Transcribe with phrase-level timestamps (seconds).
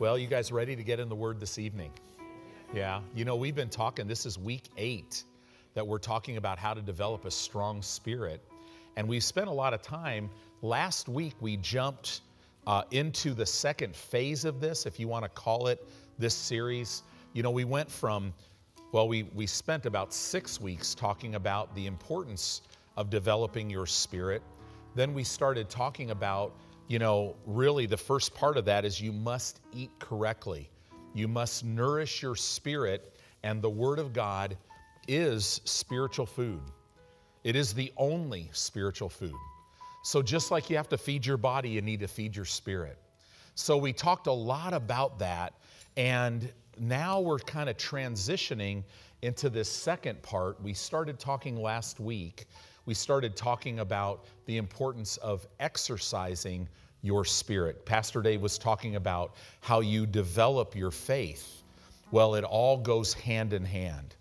[0.00, 1.90] Well, you guys ready to get in the Word this evening?
[2.72, 3.02] Yeah.
[3.14, 5.24] You know, we've been talking, this is week eight
[5.74, 8.42] that we're talking about how to develop a strong spirit.
[8.96, 10.30] And we've spent a lot of time.
[10.62, 12.22] Last week, we jumped
[12.66, 15.86] uh, into the second phase of this, if you want to call it
[16.18, 17.02] this series.
[17.34, 18.32] You know, we went from,
[18.92, 22.62] well, we, we spent about six weeks talking about the importance
[22.96, 24.40] of developing your spirit.
[24.94, 26.54] Then we started talking about
[26.90, 30.68] you know, really the first part of that is you must eat correctly.
[31.14, 34.56] You must nourish your spirit, and the Word of God
[35.06, 36.60] is spiritual food.
[37.44, 39.36] It is the only spiritual food.
[40.02, 42.98] So, just like you have to feed your body, you need to feed your spirit.
[43.54, 45.54] So, we talked a lot about that,
[45.96, 48.82] and now we're kind of transitioning
[49.22, 50.60] into this second part.
[50.60, 52.48] We started talking last week
[52.90, 56.68] we started talking about the importance of exercising
[57.02, 57.86] your spirit.
[57.86, 61.62] Pastor Dave was talking about how you develop your faith.
[62.10, 64.16] Well, it all goes hand in hand.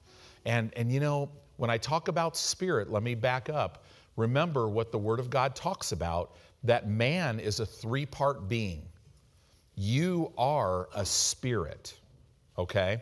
[0.46, 3.86] And, and you know, when I talk about spirit, let me back up.
[4.18, 8.84] Remember what the Word of God talks about that man is a three part being.
[9.74, 11.98] You are a spirit,
[12.56, 13.02] okay?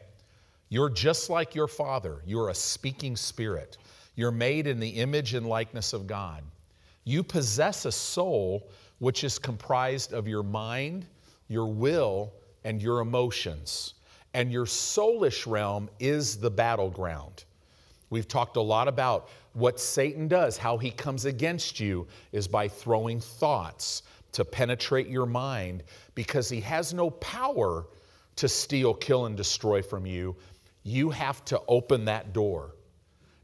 [0.69, 3.77] You're just like your father, you're a speaking spirit.
[4.17, 6.43] You're made in the image and likeness of God.
[7.05, 11.05] You possess a soul which is comprised of your mind,
[11.47, 12.33] your will,
[12.65, 13.93] and your emotions.
[14.33, 17.45] And your soulish realm is the battleground.
[18.09, 22.67] We've talked a lot about what Satan does, how he comes against you is by
[22.67, 24.01] throwing thoughts
[24.31, 25.83] to penetrate your mind
[26.15, 27.85] because he has no power
[28.37, 30.35] to steal, kill, and destroy from you.
[30.83, 32.73] You have to open that door.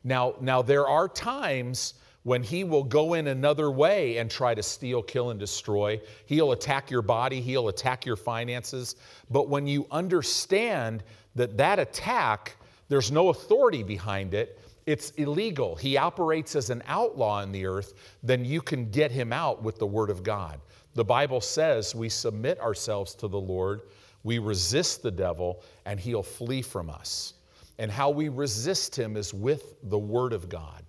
[0.03, 4.63] Now, now there are times when he will go in another way and try to
[4.63, 5.99] steal, kill, and destroy.
[6.25, 8.95] He'll attack your body, he'll attack your finances.
[9.29, 11.03] But when you understand
[11.35, 12.55] that that attack,
[12.87, 15.75] there's no authority behind it, it's illegal.
[15.75, 19.79] He operates as an outlaw in the earth, then you can get him out with
[19.79, 20.59] the Word of God.
[20.93, 23.81] The Bible says we submit ourselves to the Lord,
[24.23, 27.33] we resist the devil, and he'll flee from us
[27.79, 30.83] and how we resist him is with the Word of God.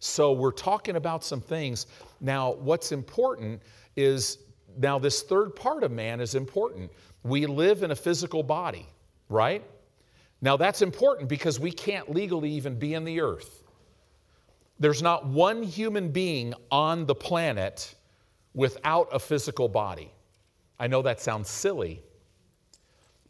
[0.00, 1.86] So we're talking about some things.
[2.20, 3.62] Now, what's important
[3.96, 4.38] is
[4.76, 6.90] now this third part of man is important.
[7.24, 8.86] We live in a physical body,
[9.28, 9.64] right?
[10.40, 13.64] Now, that's important because we can't legally even be in the earth.
[14.78, 17.96] There's not one human being on the planet
[18.54, 20.12] without a physical body.
[20.78, 22.02] I know that sounds silly,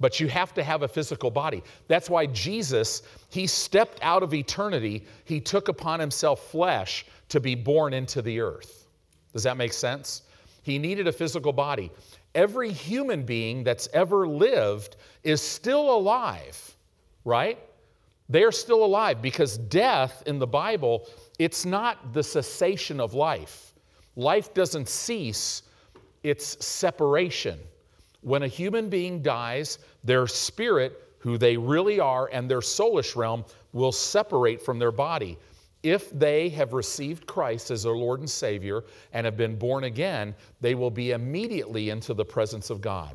[0.01, 1.63] but you have to have a physical body.
[1.89, 7.55] That's why Jesus, he stepped out of eternity, he took upon himself flesh to be
[7.55, 8.87] born into the earth.
[9.33, 10.23] Does that make sense?
[10.63, 11.91] He needed a physical body.
[12.35, 16.77] Every human being that's ever lived is still alive,
[17.25, 17.59] right?
[18.29, 21.09] They're still alive because death in the Bible,
[21.39, 23.73] it's not the cessation of life.
[24.17, 25.63] Life doesn't cease,
[26.23, 27.59] it's separation.
[28.21, 33.45] When a human being dies, their spirit, who they really are, and their soulish realm
[33.73, 35.39] will separate from their body.
[35.83, 40.35] If they have received Christ as their Lord and Savior and have been born again,
[40.61, 43.15] they will be immediately into the presence of God.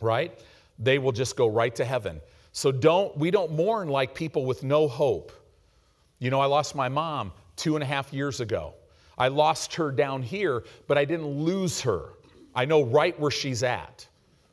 [0.00, 0.38] Right?
[0.78, 2.20] They will just go right to heaven.
[2.52, 5.32] So don't we don't mourn like people with no hope.
[6.18, 8.74] You know, I lost my mom two and a half years ago.
[9.16, 12.10] I lost her down here, but I didn't lose her.
[12.54, 14.06] I know right where she's at,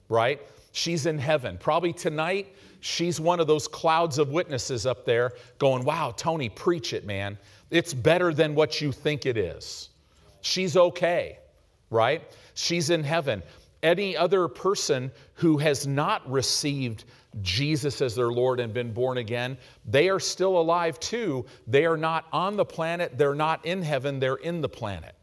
[0.08, 0.42] right?
[0.72, 1.58] She's in heaven.
[1.58, 6.94] Probably tonight, she's one of those clouds of witnesses up there going, Wow, Tony, preach
[6.94, 7.38] it, man.
[7.72, 9.90] It's better than what you think it is.
[10.42, 11.40] She's okay,
[11.90, 12.24] right?
[12.54, 13.44] She's in heaven.
[13.84, 17.06] Any other person who has not received
[17.42, 21.46] Jesus as their Lord and been born again, they are still alive too.
[21.68, 25.16] They are not on the planet, they're not in heaven, they're in the planet.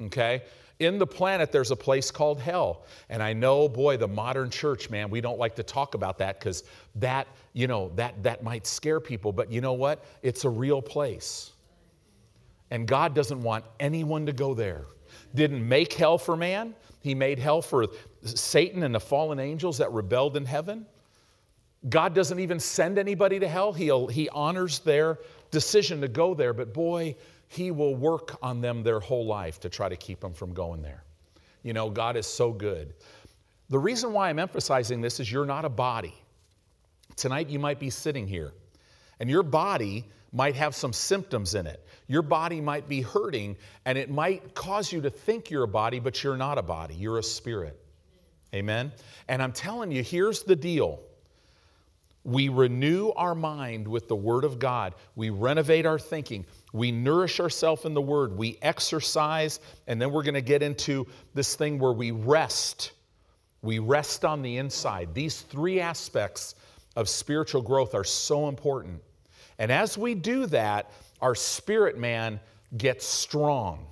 [0.00, 0.42] Okay?
[0.78, 2.84] In the planet, there's a place called hell.
[3.08, 6.38] And I know, boy, the modern church, man, we don't like to talk about that
[6.38, 6.64] because
[6.96, 9.32] that, you know, that, that might scare people.
[9.32, 10.04] But you know what?
[10.22, 11.52] It's a real place.
[12.70, 14.84] And God doesn't want anyone to go there.
[15.34, 17.86] Didn't make hell for man, He made hell for
[18.22, 20.86] Satan and the fallen angels that rebelled in heaven.
[21.88, 23.72] God doesn't even send anybody to hell.
[23.72, 25.18] He'll, he honors their
[25.50, 26.52] decision to go there.
[26.52, 27.14] But boy,
[27.48, 30.82] he will work on them their whole life to try to keep them from going
[30.82, 31.04] there.
[31.62, 32.94] You know, God is so good.
[33.68, 36.14] The reason why I'm emphasizing this is you're not a body.
[37.16, 38.52] Tonight you might be sitting here,
[39.20, 41.84] and your body might have some symptoms in it.
[42.08, 45.98] Your body might be hurting, and it might cause you to think you're a body,
[45.98, 46.94] but you're not a body.
[46.94, 47.80] You're a spirit.
[48.54, 48.92] Amen.
[49.28, 51.00] And I'm telling you, here's the deal.
[52.22, 54.94] We renew our mind with the Word of God.
[55.14, 56.44] We renovate our thinking.
[56.76, 58.36] We nourish ourselves in the Word.
[58.36, 59.60] We exercise.
[59.86, 62.92] And then we're going to get into this thing where we rest.
[63.62, 65.14] We rest on the inside.
[65.14, 66.54] These three aspects
[66.94, 69.02] of spiritual growth are so important.
[69.58, 70.92] And as we do that,
[71.22, 72.40] our spirit man
[72.76, 73.86] gets strong.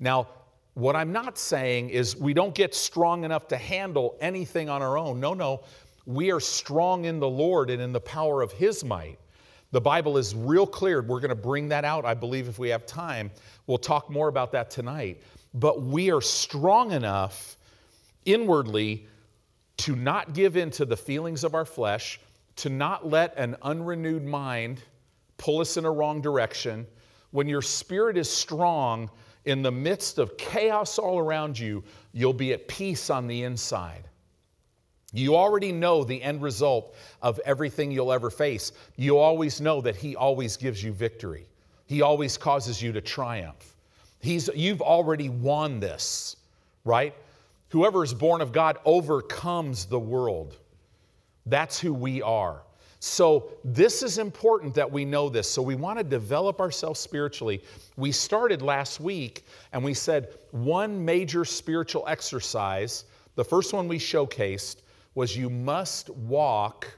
[0.00, 0.26] Now,
[0.74, 4.98] what I'm not saying is we don't get strong enough to handle anything on our
[4.98, 5.20] own.
[5.20, 5.62] No, no.
[6.06, 9.18] We are strong in the Lord and in the power of His might.
[9.74, 11.02] The Bible is real clear.
[11.02, 13.32] We're going to bring that out, I believe, if we have time.
[13.66, 15.20] We'll talk more about that tonight.
[15.52, 17.56] But we are strong enough
[18.24, 19.08] inwardly
[19.78, 22.20] to not give in to the feelings of our flesh,
[22.54, 24.80] to not let an unrenewed mind
[25.38, 26.86] pull us in a wrong direction.
[27.32, 29.10] When your spirit is strong,
[29.44, 31.82] in the midst of chaos all around you,
[32.12, 34.03] you'll be at peace on the inside.
[35.14, 38.72] You already know the end result of everything you'll ever face.
[38.96, 41.46] You always know that He always gives you victory,
[41.86, 43.76] He always causes you to triumph.
[44.20, 46.36] He's, you've already won this,
[46.84, 47.14] right?
[47.68, 50.56] Whoever is born of God overcomes the world.
[51.46, 52.62] That's who we are.
[53.00, 55.48] So, this is important that we know this.
[55.48, 57.62] So, we want to develop ourselves spiritually.
[57.96, 63.98] We started last week and we said one major spiritual exercise, the first one we
[63.98, 64.76] showcased
[65.14, 66.88] was you must walk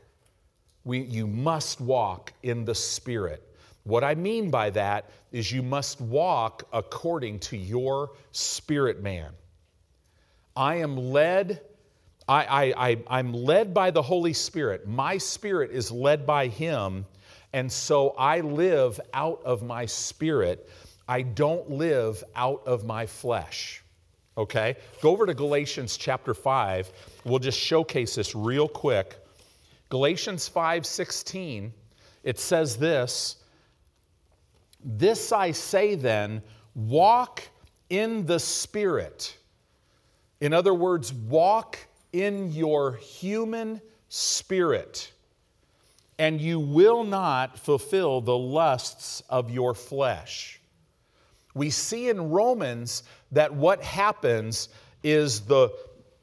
[0.87, 3.43] we, you must walk in the spirit.
[3.83, 9.33] What I mean by that is you must walk according to your spirit man.
[10.55, 11.61] I am led
[12.29, 14.89] I, I, I, am led by the Holy Spirit.
[14.89, 17.07] My spirit is led by Him.
[17.53, 20.69] And so I live out of my spirit.
[21.09, 23.85] I don't live out of my flesh.
[24.37, 24.77] Okay?
[25.01, 26.93] Go over to Galatians chapter 5.
[27.25, 29.17] We'll just showcase this real quick.
[29.89, 31.73] Galatians 5 16,
[32.25, 33.37] it says this
[34.85, 36.43] This I say then,
[36.75, 37.43] walk
[37.89, 39.37] in the Spirit.
[40.41, 41.79] In other words, walk
[42.13, 45.11] in your human spirit,
[46.19, 50.61] and you will not fulfill the lusts of your flesh.
[51.57, 54.69] We see in Romans that what happens
[55.03, 55.73] is the,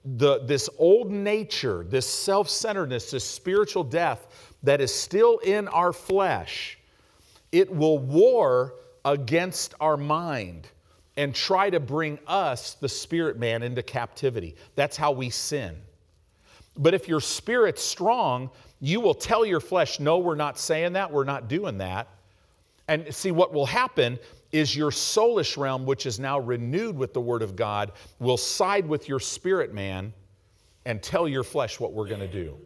[0.05, 4.27] the, this old nature, this self centeredness, this spiritual death
[4.61, 6.77] that is still in our flesh,
[7.51, 8.75] it will war
[9.05, 10.67] against our mind
[11.17, 14.55] and try to bring us, the spirit man, into captivity.
[14.75, 15.75] That's how we sin.
[16.77, 21.11] But if your spirit's strong, you will tell your flesh, no, we're not saying that,
[21.11, 22.07] we're not doing that.
[22.87, 24.19] And see, what will happen
[24.53, 28.87] is your soulish realm, which is now renewed with the Word of God, will side
[28.87, 30.13] with your spirit man
[30.85, 32.57] and tell your flesh what we're going to do.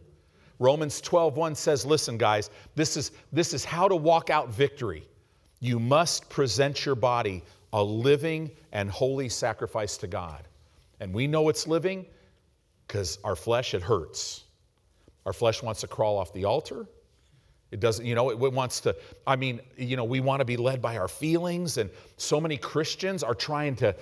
[0.60, 5.08] Romans 12:1 says, listen, guys, this is, this is how to walk out victory.
[5.60, 7.42] You must present your body
[7.72, 10.46] a living and holy sacrifice to God.
[11.00, 12.06] And we know it's living
[12.86, 14.44] because our flesh, it hurts.
[15.26, 16.86] Our flesh wants to crawl off the altar.
[17.70, 20.56] It doesn't, you know, it wants to, I mean, you know, we want to be
[20.56, 23.94] led by our feelings, and so many Christians are trying to,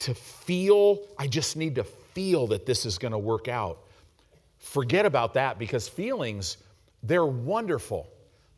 [0.00, 3.78] to feel, I just need to feel that this is going to work out.
[4.58, 6.58] Forget about that because feelings,
[7.02, 8.06] they're wonderful.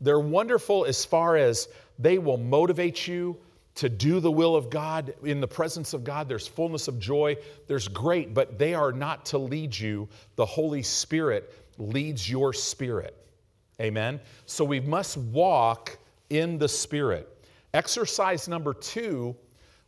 [0.01, 3.37] They're wonderful as far as they will motivate you,
[3.75, 5.13] to do the will of God.
[5.23, 7.37] In the presence of God, there's fullness of joy.
[7.67, 10.09] There's great, but they are not to lead you.
[10.35, 13.15] The Holy Spirit leads your spirit.
[13.79, 14.19] Amen?
[14.45, 15.97] So we must walk
[16.29, 17.27] in the Spirit.
[17.73, 19.35] Exercise number two,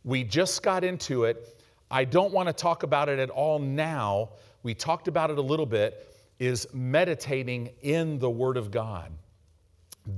[0.04, 1.62] we just got into it.
[1.90, 4.30] I don't want to talk about it at all now.
[4.62, 9.12] We talked about it a little bit, is meditating in the Word of God.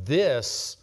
[0.04, 0.76] This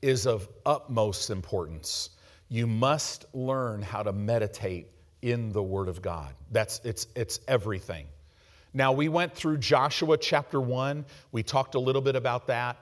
[0.00, 2.10] is of utmost importance
[2.48, 4.88] you must learn how to meditate
[5.22, 6.32] in the Word of God.
[6.50, 8.06] That's it's it's everything.
[8.74, 11.04] Now we went through Joshua chapter 1.
[11.32, 12.76] We talked a little bit about that.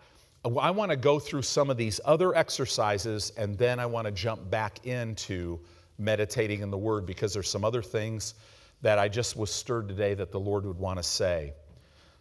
[0.45, 4.13] I want to go through some of these other exercises and then I want to
[4.13, 5.59] jump back into
[5.99, 8.35] meditating in the Word because there's some other things
[8.83, 11.55] that I just was stirred today that the Lord would want to say.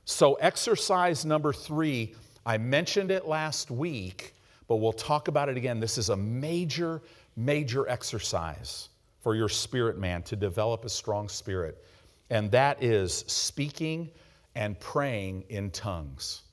[0.05, 4.35] So, exercise number three, I mentioned it last week,
[4.67, 5.79] but we'll talk about it again.
[5.79, 7.01] This is a major
[7.35, 8.89] major exercise
[9.21, 11.83] for your spirit man to develop a strong spirit,
[12.29, 14.09] and that is speaking
[14.55, 16.43] and praying in tongues.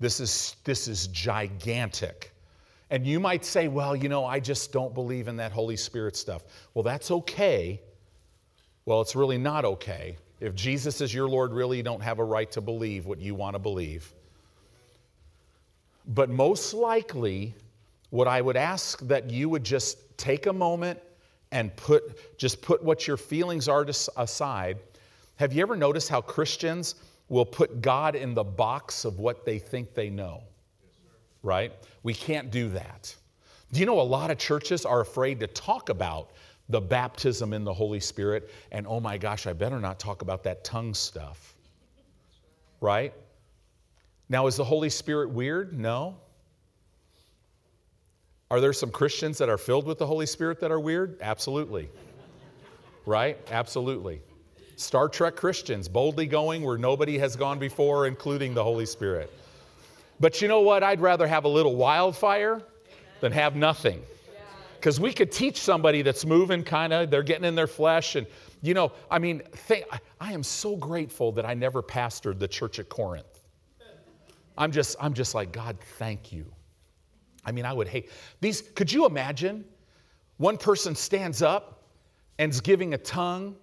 [0.00, 2.32] This is, this is gigantic.
[2.90, 6.16] And you might say, well, you know, I just don't believe in that Holy Spirit
[6.16, 6.42] stuff.
[6.74, 7.82] Well, that's okay.
[8.86, 12.24] Well, it's really not okay If Jesus is your Lord, really, you don't have a
[12.24, 14.12] right to believe what you want to believe.
[16.06, 17.54] But most likely,
[18.10, 21.00] what I would ask that you would just take a moment
[21.52, 23.86] and put just put what your feelings are
[24.16, 24.78] aside.
[25.36, 26.96] Have you ever noticed how Christians
[27.28, 30.42] will put God in the box of what they think they know?
[31.42, 31.72] right?
[32.02, 33.14] We can't do that.
[33.72, 36.30] Do you know a lot of churches are afraid to talk about
[36.68, 38.50] the baptism in the Holy Spirit?
[38.72, 41.54] And oh my gosh, I better not talk about that tongue stuff,
[42.80, 43.12] right?
[44.28, 45.78] Now, is the Holy Spirit weird?
[45.78, 46.16] No.
[48.50, 51.18] Are there some Christians that are filled with the Holy Spirit that are weird?
[51.20, 51.90] Absolutely.
[53.04, 53.38] Right?
[53.50, 54.22] Absolutely.
[54.76, 59.32] Star Trek Christians, boldly going where nobody has gone before, including the Holy Spirit.
[60.20, 60.82] But you know what?
[60.82, 62.62] I'd rather have a little wildfire
[63.20, 64.02] than have nothing.
[64.76, 68.14] Because we could teach somebody that's moving kind of, they're getting in their flesh.
[68.14, 68.26] And,
[68.62, 69.42] you know, I mean,
[70.20, 73.26] I am so grateful that I never pastored the church at Corinth.
[74.56, 76.46] I'm just, I'm just like, God, thank you.
[77.44, 78.62] I mean, I would hate these.
[78.74, 79.64] Could you imagine
[80.36, 81.78] one person stands up
[82.38, 83.56] and's giving a tongue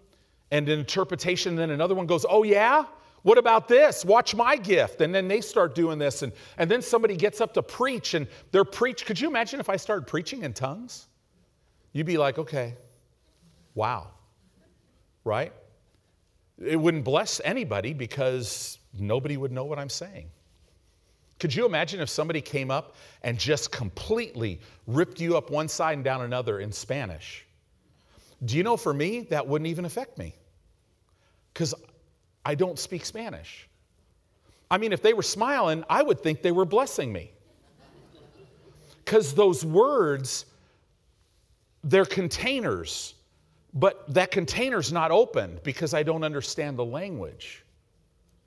[0.52, 2.86] and an interpretation, and then another one goes, Oh, yeah?
[3.24, 4.06] What about this?
[4.06, 5.02] Watch my gift.
[5.02, 6.22] And then they start doing this.
[6.22, 9.04] And, and then somebody gets up to preach and they're preach.
[9.04, 11.08] Could you imagine if I started preaching in tongues?
[11.92, 12.76] You'd be like, okay,
[13.74, 14.10] wow.
[15.24, 15.52] Right?
[16.64, 20.30] It wouldn't bless anybody because nobody would know what I'm saying.
[21.40, 25.94] Could you imagine if somebody came up and just completely ripped you up one side
[25.94, 27.46] and down another in Spanish?
[28.44, 30.34] Do you know for me, that wouldn't even affect me?
[31.54, 31.74] Because
[32.46, 33.68] I don't speak Spanish.
[34.70, 37.32] I mean, if they were smiling, I would think they were blessing me.
[39.04, 40.46] Because those words,
[41.84, 43.14] they're containers,
[43.74, 47.65] but that container's not opened because I don't understand the language,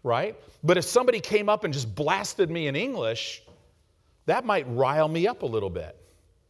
[0.02, 0.36] right?
[0.62, 3.42] But if somebody came up and just blasted me in English,
[4.26, 5.96] that might rile me up a little bit.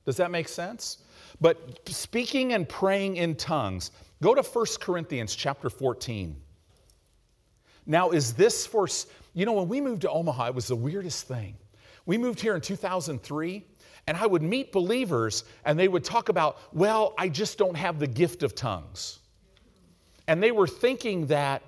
[0.05, 0.99] Does that make sense?
[1.41, 3.91] But speaking and praying in tongues,
[4.23, 6.37] go to 1 Corinthians chapter 14.
[7.87, 8.89] Now, is this for,
[9.35, 11.57] you know, when we moved to Omaha, it was the weirdest thing.
[12.07, 13.65] We moved here in 2003,
[14.07, 17.99] and I would meet believers, and they would talk about, well, I just don't have
[17.99, 19.21] the gift of tongues.
[20.27, 21.63] And they were thinking that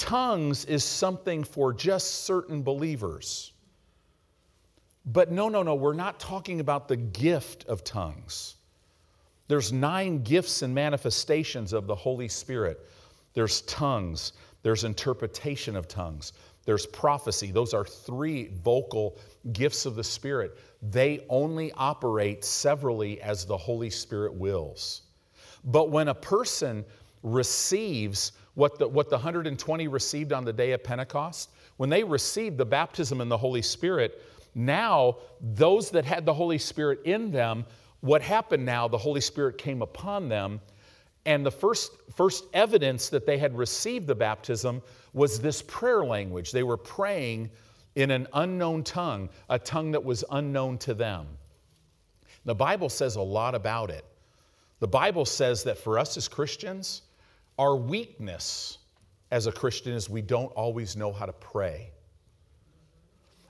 [0.00, 3.52] tongues is something for just certain believers.
[5.04, 8.56] But no, no, no, we're not talking about the gift of tongues.
[9.46, 12.88] There's nine gifts and manifestations of the Holy Spirit.
[13.34, 16.32] There's tongues, there's interpretation of tongues,
[16.64, 17.50] there's prophecy.
[17.50, 19.18] Those are three vocal
[19.52, 20.56] gifts of the Spirit.
[20.82, 25.02] They only operate severally as the Holy Spirit wills.
[25.64, 26.84] But when a person
[27.22, 32.58] receives what the, what the 120 received on the day of Pentecost, when they received
[32.58, 34.22] the baptism in the Holy Spirit,
[34.54, 37.64] now those that had the Holy Spirit in them,
[38.00, 40.60] what happened now, the Holy Spirit came upon them
[41.26, 46.52] and the first, first evidence that they had received the baptism was this prayer language.
[46.52, 47.50] They were praying
[47.94, 51.26] in an unknown tongue, a tongue that was unknown to them.
[52.46, 54.04] The Bible says a lot about it.
[54.78, 57.02] The Bible says that for us as Christians,
[57.60, 58.78] our weakness
[59.30, 61.90] as a Christian is we don't always know how to pray.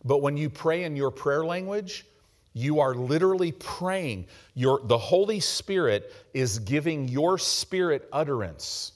[0.04, 2.06] But when you pray in your prayer language,
[2.52, 4.26] you are literally praying.
[4.54, 8.94] Your, the Holy Spirit is giving your spirit utterance.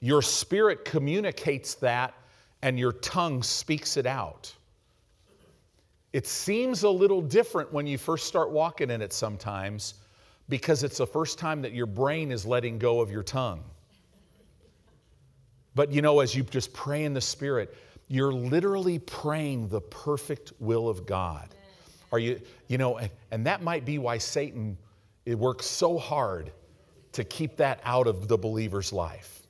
[0.00, 2.12] Your spirit communicates that,
[2.60, 4.54] and your tongue speaks it out.
[6.12, 9.94] It seems a little different when you first start walking in it sometimes
[10.50, 13.64] because it's the first time that your brain is letting go of your tongue.
[15.78, 17.72] But you know, as you just pray in the Spirit,
[18.08, 21.54] you're literally praying the perfect will of God.
[22.10, 24.76] Are you, you know, and, and that might be why Satan
[25.24, 26.50] it works so hard
[27.12, 29.46] to keep that out of the believer's life.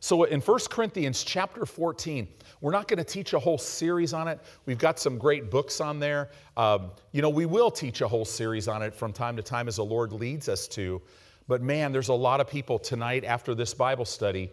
[0.00, 2.26] So in 1 Corinthians chapter 14,
[2.60, 4.40] we're not going to teach a whole series on it.
[4.66, 6.30] We've got some great books on there.
[6.56, 9.68] Um, you know, we will teach a whole series on it from time to time
[9.68, 11.00] as the Lord leads us to.
[11.46, 14.50] But man, there's a lot of people tonight after this Bible study.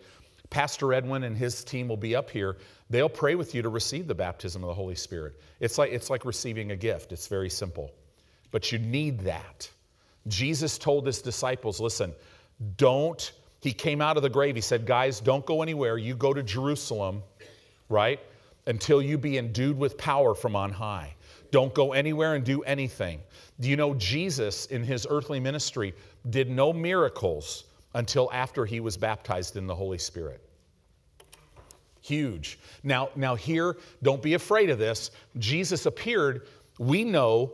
[0.52, 2.58] Pastor Edwin and his team will be up here.
[2.90, 5.42] They'll pray with you to receive the baptism of the Holy Spirit.
[5.62, 7.92] It's like, it's like receiving a gift, it's very simple.
[8.52, 9.70] But you need that.
[10.28, 12.14] Jesus told his disciples, listen,
[12.76, 13.32] don't,
[13.62, 14.56] he came out of the grave.
[14.56, 15.98] He said, guys, don't go anywhere.
[15.98, 17.24] You go to Jerusalem,
[17.90, 18.20] right?
[18.68, 21.16] Until you be endued with power from on high.
[21.50, 23.22] Don't go anywhere and do anything.
[23.62, 25.94] Do you know Jesus in his earthly ministry
[26.30, 27.64] did no miracles
[27.94, 30.42] until after he was baptized in the Holy Spirit?
[32.02, 32.60] Huge.
[32.84, 35.12] Now, now here, don't be afraid of this.
[35.38, 36.48] Jesus appeared,
[36.80, 37.54] we know,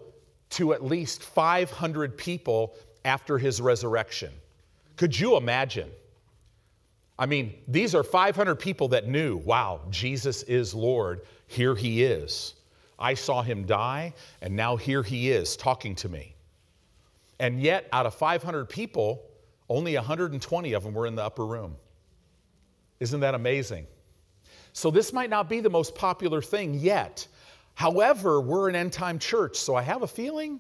[0.51, 4.32] to at least 500 people after his resurrection.
[4.96, 5.89] Could you imagine?
[7.20, 11.22] I mean, these are 500 people that knew, wow, Jesus is Lord.
[11.48, 12.53] Here he is.
[13.00, 16.36] I saw him die, and now here he is talking to me.
[17.39, 19.22] And yet, out of 500 people,
[19.69, 21.75] only 120 of them were in the upper room.
[23.00, 23.86] Isn't that amazing?
[24.74, 27.27] So, this might not be the most popular thing yet.
[27.74, 30.59] However, we're an end time church, so I have a feeling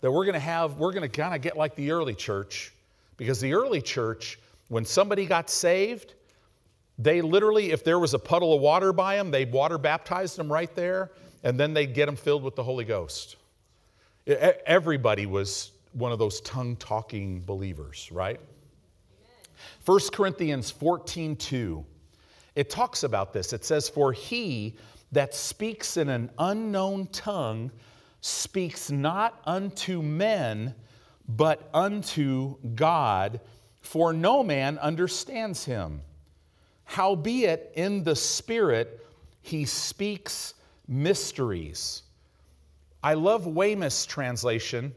[0.00, 2.72] that we're going to have, we're going to kind of get like the early church,
[3.16, 6.14] because the early church, when somebody got saved,
[6.98, 10.52] they literally, if there was a puddle of water by them, they'd water baptize them
[10.52, 11.10] right there,
[11.42, 13.36] and then they'd get them filled with the Holy Ghost.
[14.26, 18.40] Everybody was one of those tongue talking believers, right?
[19.86, 21.84] 1 Corinthians 14 2,
[22.54, 23.52] it talks about this.
[23.52, 24.76] It says, For he
[25.12, 27.70] that speaks in an unknown tongue
[28.20, 30.74] speaks not unto men,
[31.28, 33.40] but unto God,
[33.80, 36.00] for no man understands him.
[36.84, 39.06] Howbeit in the Spirit
[39.42, 40.54] he speaks
[40.88, 42.02] mysteries.
[43.02, 44.94] I love Weymouth's translation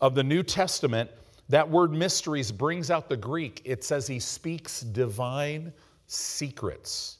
[0.00, 1.10] of the New Testament.
[1.48, 3.62] That word mysteries brings out the Greek.
[3.64, 5.72] It says he speaks divine
[6.06, 7.18] secrets.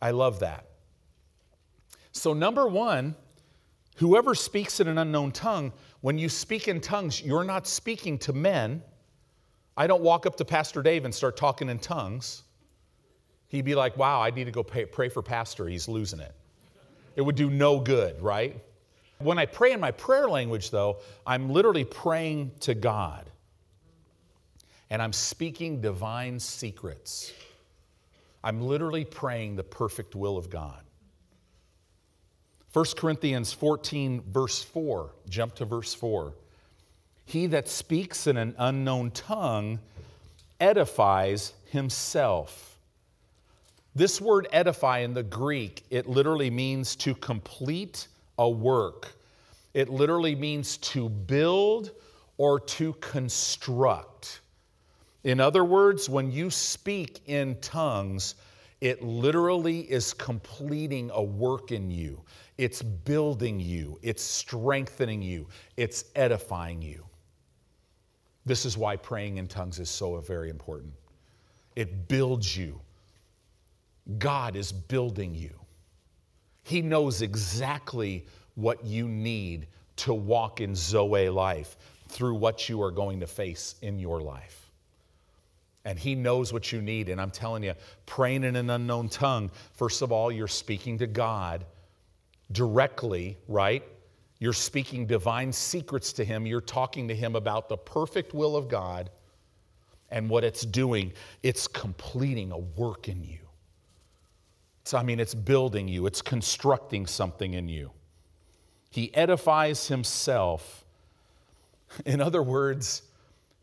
[0.00, 0.66] I love that.
[2.12, 3.16] So, number one,
[3.96, 8.32] whoever speaks in an unknown tongue, when you speak in tongues, you're not speaking to
[8.32, 8.82] men.
[9.76, 12.42] I don't walk up to Pastor Dave and start talking in tongues.
[13.48, 15.66] He'd be like, wow, I need to go pay, pray for Pastor.
[15.66, 16.34] He's losing it.
[17.16, 18.60] It would do no good, right?
[19.18, 23.30] When I pray in my prayer language, though, I'm literally praying to God.
[24.90, 27.32] And I'm speaking divine secrets.
[28.42, 30.80] I'm literally praying the perfect will of God.
[32.74, 36.34] 1 Corinthians 14, verse 4, jump to verse 4.
[37.24, 39.78] He that speaks in an unknown tongue
[40.60, 42.78] edifies himself.
[43.94, 49.12] This word edify in the Greek, it literally means to complete a work.
[49.74, 51.92] It literally means to build
[52.36, 54.40] or to construct.
[55.24, 58.34] In other words, when you speak in tongues,
[58.80, 62.22] it literally is completing a work in you.
[62.58, 67.04] It's building you, it's strengthening you, it's edifying you.
[68.46, 70.92] This is why praying in tongues is so very important.
[71.74, 72.80] It builds you.
[74.18, 75.63] God is building you.
[76.64, 81.76] He knows exactly what you need to walk in Zoe life
[82.08, 84.70] through what you are going to face in your life.
[85.84, 87.08] And He knows what you need.
[87.08, 87.74] And I'm telling you,
[88.06, 91.64] praying in an unknown tongue, first of all, you're speaking to God
[92.52, 93.82] directly, right?
[94.38, 96.46] You're speaking divine secrets to Him.
[96.46, 99.10] You're talking to Him about the perfect will of God
[100.10, 101.12] and what it's doing.
[101.42, 103.43] It's completing a work in you.
[104.84, 107.90] So, I mean, it's building you, it's constructing something in you.
[108.90, 110.84] He edifies himself.
[112.06, 113.02] In other words,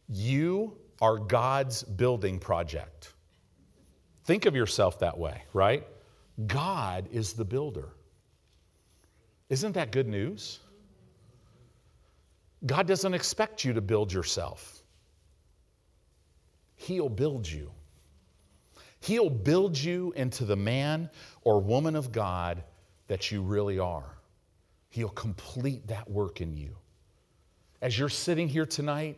[0.10, 3.14] you are God's building project.
[4.26, 5.88] Think of yourself that way, right?
[6.48, 7.90] God is the builder.
[9.50, 10.60] Isn't that good news?
[12.66, 14.84] God doesn't expect you to build yourself,
[16.76, 17.72] He'll build you.
[19.02, 21.10] He'll build you into the man
[21.44, 22.64] or woman of God
[23.08, 24.18] that you really are.
[24.90, 26.76] He'll complete that work in you.
[27.82, 29.18] As you're sitting here tonight,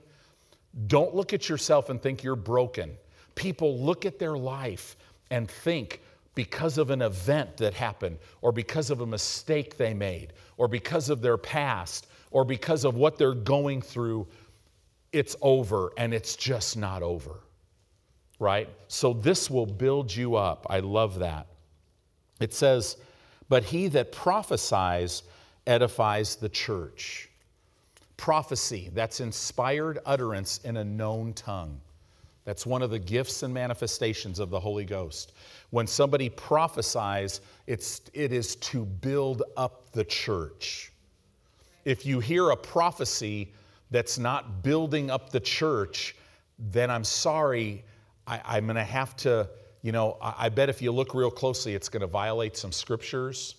[0.88, 2.92] don't look at yourself and think you're broken.
[3.36, 4.96] People look at their life
[5.32, 6.02] and think
[6.34, 11.10] because of an event that happened, or because of a mistake they made, or because
[11.10, 14.28] of their past, or because of what they're going through,
[15.12, 17.42] it's over and it's just not over
[18.44, 18.70] right?
[18.90, 20.68] So this will build you up.
[20.70, 21.48] I love that.
[22.40, 22.98] It says,
[23.50, 25.24] But he that prophesies
[25.66, 27.30] edifies the church.
[28.18, 31.80] Prophecy, that's inspired utterance in a known tongue.
[32.46, 35.32] That's one of the gifts and manifestations of the Holy Ghost.
[35.70, 40.92] When somebody prophesies, it's, it is to build up the church.
[41.86, 43.54] If you hear a prophecy
[43.92, 46.16] that's not building up the church,
[46.60, 47.84] then I'm sorry,
[48.26, 49.50] I, am going to have to,
[49.82, 52.72] you know, I, I bet if you look real closely, it's going to violate some
[52.72, 53.56] scriptures,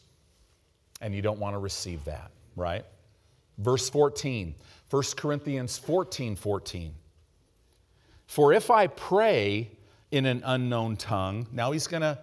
[1.00, 2.84] and you don't want to receive that, right?
[3.58, 4.54] Verse 14,
[4.90, 6.94] 1 Corinthians 14 14.
[8.26, 9.70] For if I pray
[10.10, 12.18] in an unknown tongue, now he's going to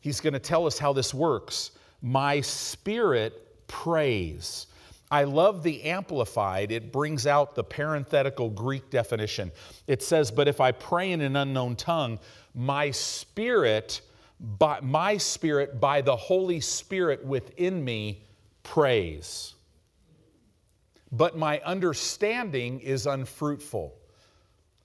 [0.00, 1.72] He's going to tell us how this works.
[2.02, 4.67] My spirit prays.
[5.10, 6.70] I love the Amplified.
[6.70, 9.50] It brings out the parenthetical Greek definition.
[9.86, 12.18] It says, But if I pray in an unknown tongue,
[12.54, 14.02] my spirit,
[14.38, 18.22] by, my spirit, by the Holy Spirit within me,
[18.62, 19.54] prays.
[21.10, 23.94] But my understanding is unfruitful.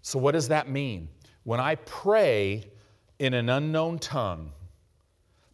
[0.01, 1.09] So, what does that mean?
[1.43, 2.63] When I pray
[3.19, 4.51] in an unknown tongue,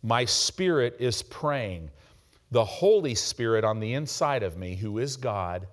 [0.04, 1.90] my spirit is praying.
[2.52, 5.68] The Holy Spirit on the inside of me, who is God,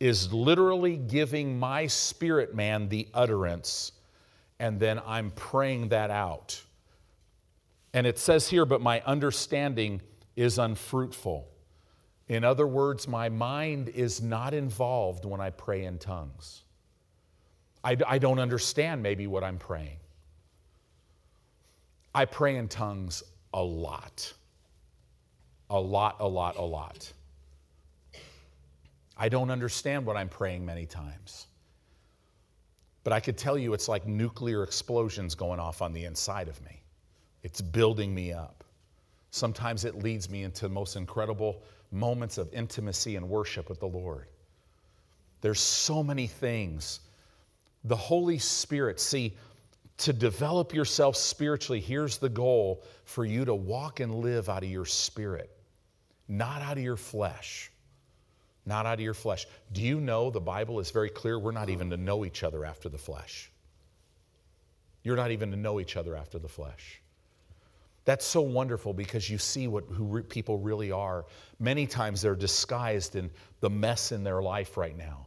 [0.00, 3.92] is literally giving my spirit man the utterance,
[4.58, 6.60] and then I'm praying that out.
[7.94, 10.00] And it says here, but my understanding
[10.34, 11.46] is unfruitful.
[12.28, 16.62] In other words, my mind is not involved when I pray in tongues.
[17.84, 19.98] I, I don't understand maybe what I'm praying.
[22.14, 23.22] I pray in tongues
[23.54, 24.32] a lot.
[25.72, 27.12] A lot, a lot, a lot.
[29.16, 31.46] I don't understand what I'm praying many times.
[33.04, 36.62] But I could tell you it's like nuclear explosions going off on the inside of
[36.62, 36.82] me.
[37.42, 38.64] It's building me up.
[39.30, 43.88] Sometimes it leads me into the most incredible moments of intimacy and worship with the
[43.88, 44.26] Lord.
[45.40, 47.00] There's so many things.
[47.84, 49.36] The Holy Spirit, see,
[49.98, 54.68] to develop yourself spiritually, here's the goal for you to walk and live out of
[54.68, 55.50] your spirit,
[56.38, 57.70] not out of your flesh.
[58.64, 59.46] Not out of your flesh.
[59.72, 61.38] Do you know the Bible is very clear?
[61.38, 63.50] We're not even to know each other after the flesh.
[65.02, 67.00] You're not even to know each other after the flesh.
[68.04, 71.24] That's so wonderful because you see what who re- people really are.
[71.58, 75.26] Many times they're disguised in the mess in their life right now.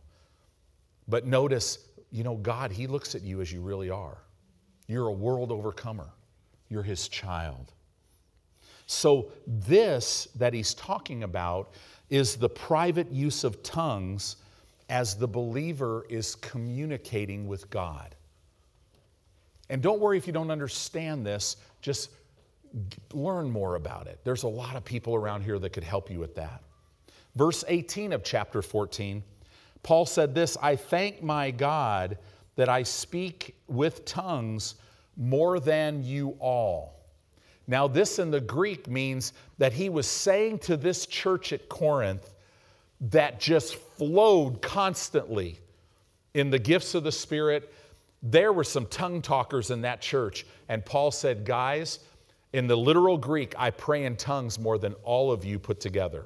[1.08, 1.78] But notice,
[2.12, 4.18] you know, God, He looks at you as you really are.
[4.88, 6.10] You're a world overcomer,
[6.70, 7.72] you're his child.
[8.88, 11.74] So, this that he's talking about
[12.10, 14.38] is the private use of tongues
[14.90, 18.16] as the believer is communicating with God.
[19.70, 22.12] And don't worry if you don't understand this, just
[23.14, 24.20] learn more about it.
[24.24, 26.62] There's a lot of people around here that could help you with that.
[27.36, 29.24] Verse 18 of chapter 14,
[29.82, 32.18] Paul said this I thank my God
[32.56, 34.76] that I speak with tongues
[35.18, 37.05] more than you all.
[37.68, 42.34] Now, this in the Greek means that he was saying to this church at Corinth
[43.02, 45.60] that just flowed constantly
[46.34, 47.74] in the gifts of the Spirit.
[48.22, 50.46] There were some tongue talkers in that church.
[50.70, 52.00] And Paul said, Guys,
[52.54, 56.26] in the literal Greek, I pray in tongues more than all of you put together.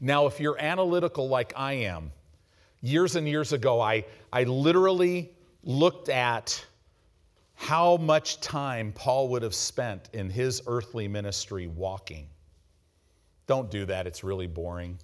[0.00, 2.12] Now, if you're analytical like I am,
[2.80, 5.32] years and years ago, I, I literally
[5.64, 6.64] looked at
[7.58, 12.28] how much time Paul would have spent in his earthly ministry walking.
[13.48, 14.96] Don't do that, it's really boring.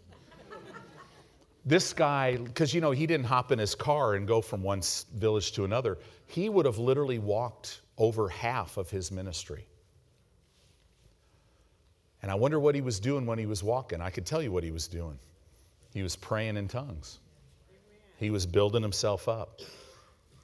[1.67, 4.83] this guy, because you know, he didn't hop in his car and go from one
[5.17, 9.67] village to another, he would have literally walked over half of his ministry.
[12.23, 14.01] And I wonder what he was doing when he was walking.
[14.01, 15.19] I could tell you what he was doing.
[15.93, 17.19] He was praying in tongues,
[18.17, 19.61] he was building himself up.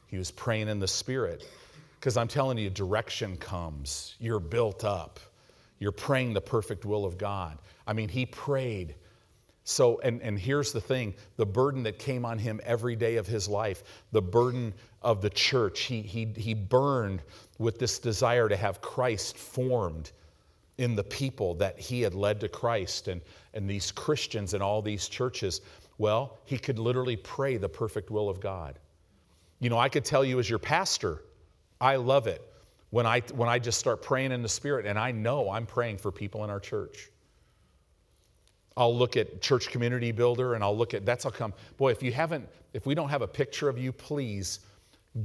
[0.09, 1.47] He was praying in the Spirit.
[2.01, 4.15] Because I'm telling you, direction comes.
[4.19, 5.21] You're built up.
[5.79, 7.59] You're praying the perfect will of God.
[7.87, 8.95] I mean, he prayed.
[9.65, 13.27] So, and, and here's the thing the burden that came on him every day of
[13.27, 13.83] his life,
[14.13, 17.23] the burden of the church, he, he, he burned
[17.59, 20.13] with this desire to have Christ formed
[20.79, 23.21] in the people that he had led to Christ and,
[23.53, 25.61] and these Christians and all these churches.
[25.99, 28.79] Well, he could literally pray the perfect will of God.
[29.59, 31.23] You know, I could tell you as your pastor,
[31.81, 32.43] I love it
[32.91, 35.99] when I, when I just start praying in the Spirit and I know I'm praying
[35.99, 37.11] for people in our church.
[38.77, 41.55] I'll look at church community builder and I'll look at that's how come.
[41.77, 44.61] Boy, if you haven't, if we don't have a picture of you, please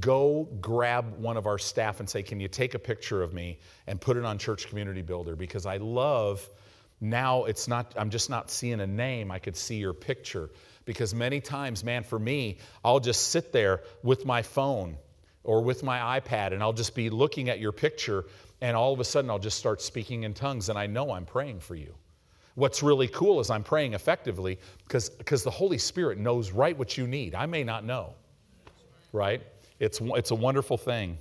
[0.00, 3.58] go grab one of our staff and say, Can you take a picture of me
[3.86, 5.36] and put it on church community builder?
[5.36, 6.46] Because I love
[7.00, 10.50] now it's not, I'm just not seeing a name, I could see your picture.
[10.84, 14.96] Because many times, man, for me, I'll just sit there with my phone
[15.46, 18.24] or with my iPad and I'll just be looking at your picture
[18.60, 21.24] and all of a sudden I'll just start speaking in tongues and I know I'm
[21.24, 21.94] praying for you.
[22.56, 27.06] What's really cool is I'm praying effectively because the Holy Spirit knows right what you
[27.06, 27.34] need.
[27.34, 28.14] I may not know.
[29.12, 29.42] Right?
[29.78, 31.16] It's it's a wonderful thing.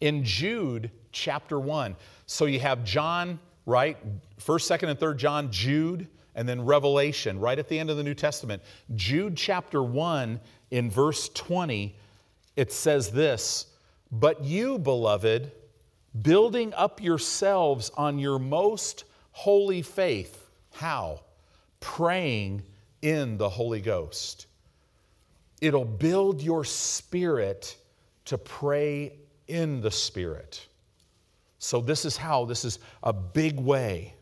[0.00, 1.94] In Jude chapter 1,
[2.26, 3.96] so you have John, right?
[4.38, 8.02] First, second, and third John, Jude, and then Revelation, right at the end of the
[8.02, 8.62] New Testament.
[8.94, 11.94] Jude chapter 1, in verse 20,
[12.58, 13.66] it says this
[14.10, 15.52] But you, beloved,
[16.20, 20.50] building up yourselves on your most holy faith.
[20.74, 21.20] How?
[21.78, 22.64] Praying
[23.00, 24.46] in the Holy Ghost.
[25.60, 27.76] It'll build your spirit
[28.24, 29.12] to pray
[29.46, 30.66] in the Spirit.
[31.60, 34.14] So, this is how, this is a big way.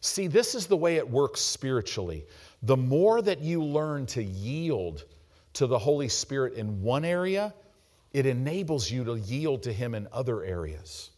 [0.00, 2.26] See, this is the way it works spiritually.
[2.64, 5.04] The more that you learn to yield
[5.52, 7.54] to the Holy Spirit in one area,
[8.12, 11.10] it enables you to yield to Him in other areas.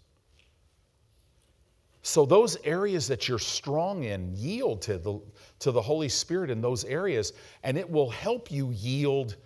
[2.02, 5.20] So, those areas that you're strong in, yield to the,
[5.60, 9.36] to the Holy Spirit in those areas, and it will help you yield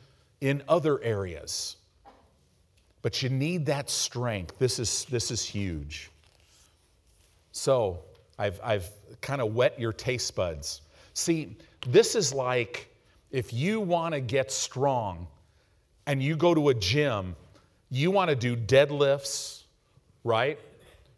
[0.41, 1.77] in other areas.
[3.03, 4.59] But you need that strength.
[4.59, 6.11] This is, this is huge.
[7.53, 8.01] So,
[8.39, 10.81] I've, I've kind of whet your taste buds.
[11.13, 11.57] See,
[11.87, 12.91] this is like
[13.31, 15.27] if you want to get strong
[16.07, 17.37] and you go to a gym,
[17.91, 19.63] you want to do deadlifts,
[20.25, 20.59] right?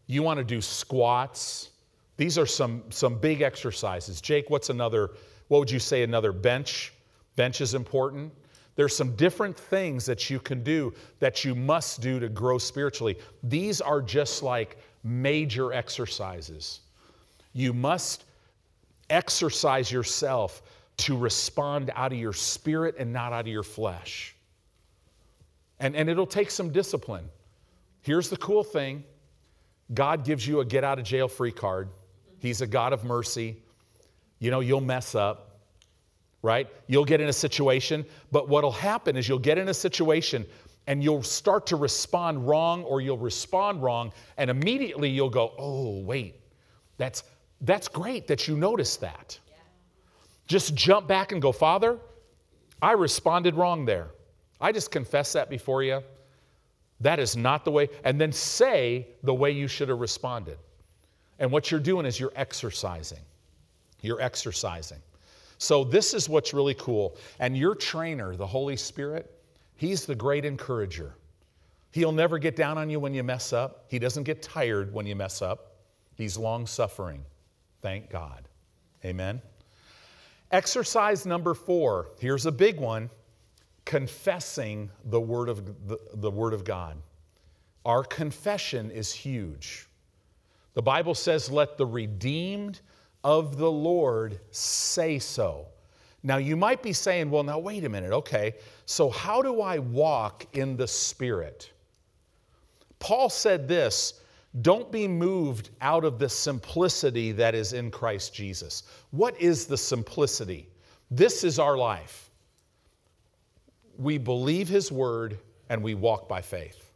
[0.07, 1.71] You want to do squats.
[2.17, 4.21] These are some, some big exercises.
[4.21, 5.11] Jake, what's another,
[5.49, 6.93] what would you say another bench?
[7.37, 8.33] Bench is important.
[8.75, 13.19] There's some different things that you can do that you must do to grow spiritually.
[13.43, 16.81] These are just like major exercises.
[17.53, 18.25] You must
[19.11, 20.63] exercise yourself
[20.99, 24.35] to respond out of your spirit and not out of your flesh.
[25.81, 27.29] And, and it'll take some discipline.
[28.03, 29.05] Here's the cool thing
[29.93, 31.89] God gives you a get out of jail free card.
[32.39, 33.57] He's a God of mercy.
[34.39, 35.61] You know, you'll mess up,
[36.43, 36.69] right?
[36.87, 40.47] You'll get in a situation, but what'll happen is you'll get in a situation
[40.87, 46.01] and you'll start to respond wrong or you'll respond wrong and immediately you'll go, "Oh,
[46.01, 46.37] wait.
[46.97, 47.25] That's
[47.61, 49.55] that's great that you noticed that." Yeah.
[50.47, 51.99] Just jump back and go, "Father,
[52.81, 54.09] I responded wrong there.
[54.61, 56.03] I just confess that before you.
[57.01, 57.89] That is not the way.
[58.05, 60.59] And then say the way you should have responded.
[61.39, 63.21] And what you're doing is you're exercising.
[64.03, 64.99] You're exercising.
[65.59, 67.17] So, this is what's really cool.
[67.41, 69.33] And your trainer, the Holy Spirit,
[69.77, 71.15] he's the great encourager.
[71.91, 75.07] He'll never get down on you when you mess up, he doesn't get tired when
[75.07, 75.77] you mess up.
[76.15, 77.25] He's long suffering.
[77.81, 78.49] Thank God.
[79.05, 79.41] Amen.
[80.51, 82.09] Exercise number four.
[82.19, 83.11] Here's a big one
[83.89, 86.99] confessing the word of, the, the word of God.
[87.87, 89.89] Our confession is huge.
[90.75, 92.83] The Bible says, Let the redeemed
[93.25, 95.69] of the Lord say so.
[96.23, 99.79] Now, you might be saying, Well, now, wait a minute, okay, so how do I
[99.79, 101.73] walk in the Spirit?
[102.99, 104.21] Paul said this
[104.61, 108.83] don't be moved out of the simplicity that is in Christ Jesus.
[109.13, 110.69] What is the simplicity?
[111.11, 112.28] This is our life
[113.99, 116.91] we believe His word and we walk by faith.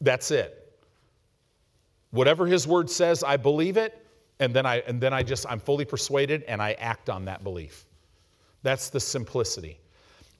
[0.00, 0.60] That's it.
[2.10, 4.00] Whatever His word says, I believe it,
[4.40, 7.44] and then I, and then I just, I'm fully persuaded and I act on that
[7.44, 7.84] belief.
[8.62, 9.78] That's the simplicity.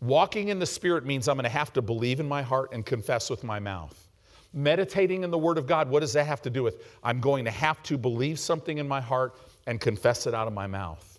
[0.00, 2.84] Walking in the Spirit means I'm going to have to believe in my heart and
[2.84, 4.08] confess with my mouth.
[4.52, 6.84] Meditating in the Word of God, what does that have to do with?
[7.02, 9.36] I'm going to have to believe something in my heart
[9.66, 11.13] and confess it out of my mouth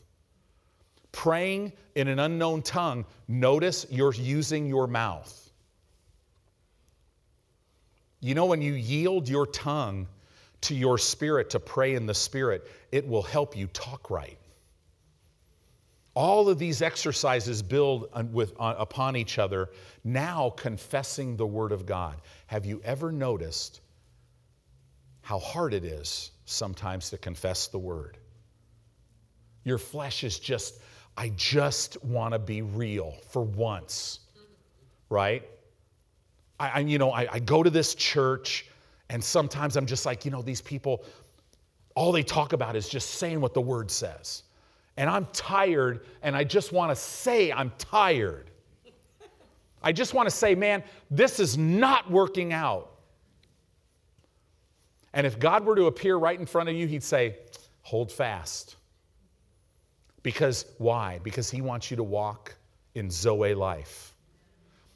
[1.15, 5.49] praying in an unknown tongue, notice you're using your mouth.
[8.19, 10.07] You know, when you yield your tongue
[10.61, 14.37] to your spirit to pray in the spirit, it will help you talk right.
[16.15, 19.69] All of these exercises build with, uh, upon each other,
[20.03, 22.17] now confessing the Word of God.
[22.47, 23.79] Have you ever noticed
[25.21, 28.17] how hard it is sometimes to confess the Word?
[29.63, 30.79] Your flesh is just
[31.17, 34.19] I just want to be real for once,
[35.09, 35.43] right?
[36.59, 38.65] I, I you know, I, I go to this church,
[39.09, 41.05] and sometimes I'm just like, you know, these people,
[41.95, 44.43] all they talk about is just saying what the word says.
[44.97, 48.49] And I'm tired, and I just want to say I'm tired.
[49.83, 52.91] I just want to say, man, this is not working out.
[55.13, 57.37] And if God were to appear right in front of you, He'd say,
[57.83, 58.75] hold fast.
[60.25, 61.19] Because why?
[61.21, 62.55] Because he wants you to walk
[62.95, 64.15] in Zoe life.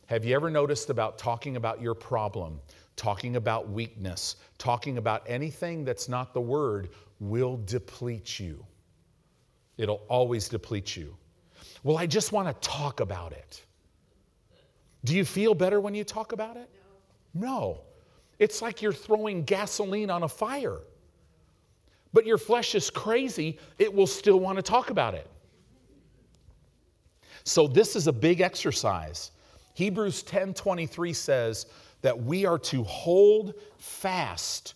[0.07, 2.59] Have you ever noticed about talking about your problem,
[2.95, 6.89] talking about weakness, talking about anything that's not the word
[7.19, 8.65] will deplete you?
[9.77, 11.15] It'll always deplete you.
[11.83, 13.63] Well, I just want to talk about it.
[15.03, 16.71] Do you feel better when you talk about it?
[17.35, 17.47] No.
[17.47, 17.81] no.
[18.39, 20.79] It's like you're throwing gasoline on a fire
[22.13, 25.27] but your flesh is crazy, it will still want to talk about it.
[27.43, 29.31] So this is a big exercise.
[29.73, 31.65] Hebrews 10:23 says,
[32.01, 34.75] that we are to hold fast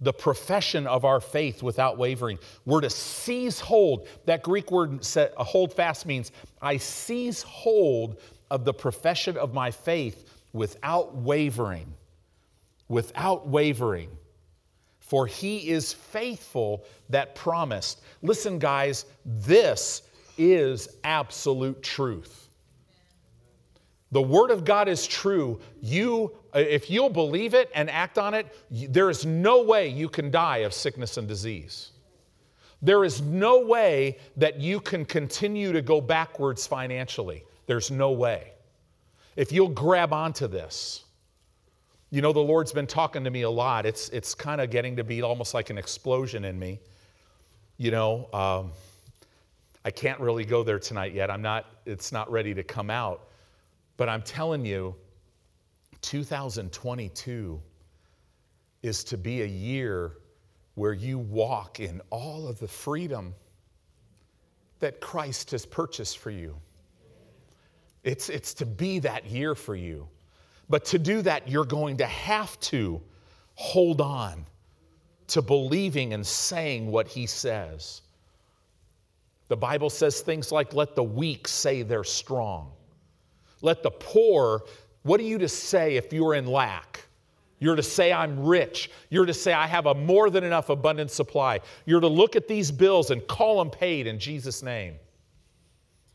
[0.00, 2.38] the profession of our faith without wavering.
[2.64, 4.08] We're to seize hold.
[4.26, 10.30] That Greek word hold fast means I seize hold of the profession of my faith
[10.52, 11.94] without wavering.
[12.88, 14.10] Without wavering.
[15.04, 18.00] For he is faithful that promised.
[18.22, 20.02] Listen, guys, this
[20.38, 22.48] is absolute truth.
[24.12, 25.60] The Word of God is true.
[25.82, 30.30] You, if you'll believe it and act on it, there is no way you can
[30.30, 31.90] die of sickness and disease.
[32.80, 37.44] There is no way that you can continue to go backwards financially.
[37.66, 38.52] There's no way.
[39.36, 41.03] If you'll grab onto this,
[42.14, 43.86] you know, the Lord's been talking to me a lot.
[43.86, 46.78] It's, it's kind of getting to be almost like an explosion in me.
[47.76, 48.70] You know, um,
[49.84, 51.28] I can't really go there tonight yet.
[51.28, 53.30] I'm not, it's not ready to come out.
[53.96, 54.94] But I'm telling you,
[56.02, 57.60] 2022
[58.84, 60.12] is to be a year
[60.76, 63.34] where you walk in all of the freedom
[64.78, 66.54] that Christ has purchased for you.
[68.04, 70.06] It's, it's to be that year for you.
[70.68, 73.00] But to do that, you're going to have to
[73.54, 74.46] hold on
[75.28, 78.02] to believing and saying what He says.
[79.48, 82.72] The Bible says things like, let the weak say they're strong.
[83.60, 84.62] Let the poor,
[85.02, 87.04] what are you to say if you're in lack?
[87.58, 88.90] You're to say, I'm rich.
[89.10, 91.60] You're to say, I have a more than enough abundant supply.
[91.86, 94.96] You're to look at these bills and call them paid in Jesus' name.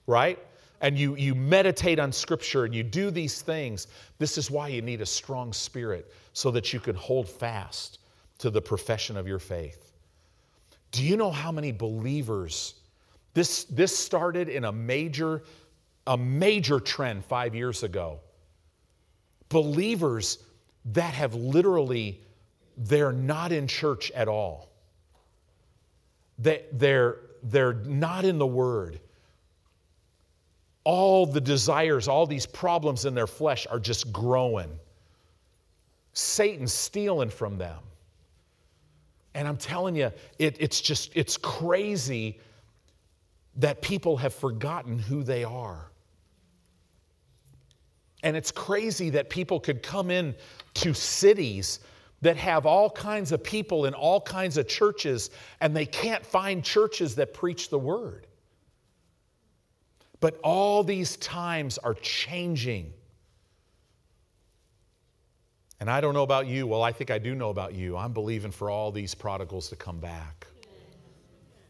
[0.05, 0.38] Right?
[0.81, 3.87] And you, you meditate on Scripture and you do these things.
[4.17, 7.99] This is why you need a strong spirit so that you can hold fast
[8.37, 9.91] to the profession of your faith.
[10.91, 12.75] Do you know how many believers?
[13.33, 15.43] This, this started in a major
[16.09, 18.19] a major trend five years ago.
[19.49, 20.39] Believers
[20.85, 22.19] that have literally,
[22.77, 24.69] they're not in church at all.
[26.39, 28.99] They, they're, they're not in the Word.
[30.83, 34.69] All the desires, all these problems in their flesh are just growing.
[36.13, 37.79] Satan's stealing from them.
[39.33, 42.39] And I'm telling you, it, it's just, it's crazy
[43.57, 45.91] that people have forgotten who they are.
[48.23, 50.35] And it's crazy that people could come in
[50.75, 51.79] to cities
[52.21, 55.29] that have all kinds of people in all kinds of churches,
[55.61, 58.27] and they can't find churches that preach the word.
[60.19, 62.93] But all these times are changing.
[65.79, 66.67] And I don't know about you.
[66.67, 67.95] Well, I think I do know about you.
[67.95, 70.45] I'm believing for all these prodigals to come back.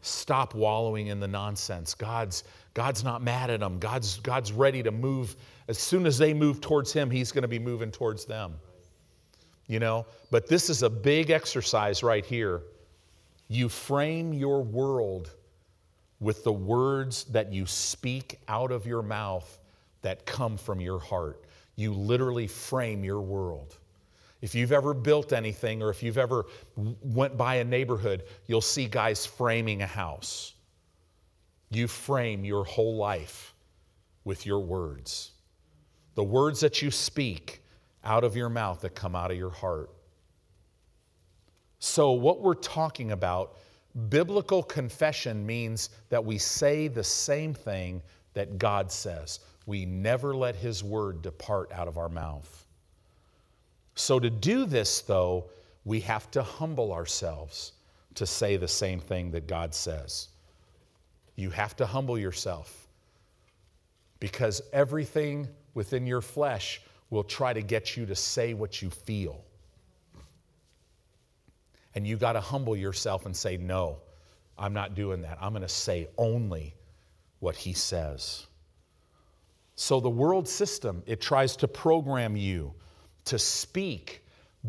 [0.02, 1.94] Stop wallowing in the nonsense.
[1.94, 3.78] God's, God's not mad at them.
[3.78, 5.36] God's, God's ready to move
[5.70, 8.54] as soon as they move towards Him, He's going to be moving towards them.
[9.68, 10.04] You know?
[10.32, 12.62] But this is a big exercise right here.
[13.46, 15.30] You frame your world
[16.20, 19.58] with the words that you speak out of your mouth
[20.02, 21.44] that come from your heart.
[21.76, 23.78] You literally frame your world.
[24.42, 28.86] If you've ever built anything or if you've ever went by a neighborhood, you'll see
[28.86, 30.54] guys framing a house.
[31.70, 33.54] You frame your whole life
[34.24, 35.32] with your words
[36.14, 37.62] the words that you speak
[38.04, 39.90] out of your mouth that come out of your heart.
[41.78, 43.56] So, what we're talking about,
[44.08, 48.02] biblical confession means that we say the same thing
[48.34, 49.40] that God says.
[49.66, 52.66] We never let His word depart out of our mouth.
[53.94, 55.50] So, to do this, though,
[55.84, 57.72] we have to humble ourselves
[58.14, 60.28] to say the same thing that God says.
[61.36, 62.88] You have to humble yourself
[64.18, 69.44] because everything within your flesh will try to get you to say what you feel.
[71.94, 73.98] And you got to humble yourself and say, No,
[74.58, 75.38] I'm not doing that.
[75.40, 76.74] I'm going to say only
[77.40, 78.46] what he says.
[79.74, 82.74] So the world system, it tries to program you
[83.24, 84.22] to speak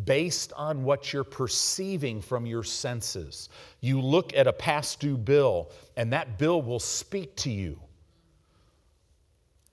[0.05, 3.49] based on what you're perceiving from your senses.
[3.81, 7.77] You look at a past due bill, and that bill will speak to you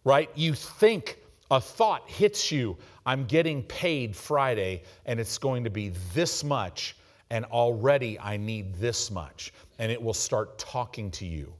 [0.08, 0.30] right?
[0.34, 1.18] You think
[1.50, 6.96] a thought hits you I'm getting paid Friday and it's going to be this much,
[7.30, 9.52] and already I need this much.
[9.78, 11.52] And it will start talking to you.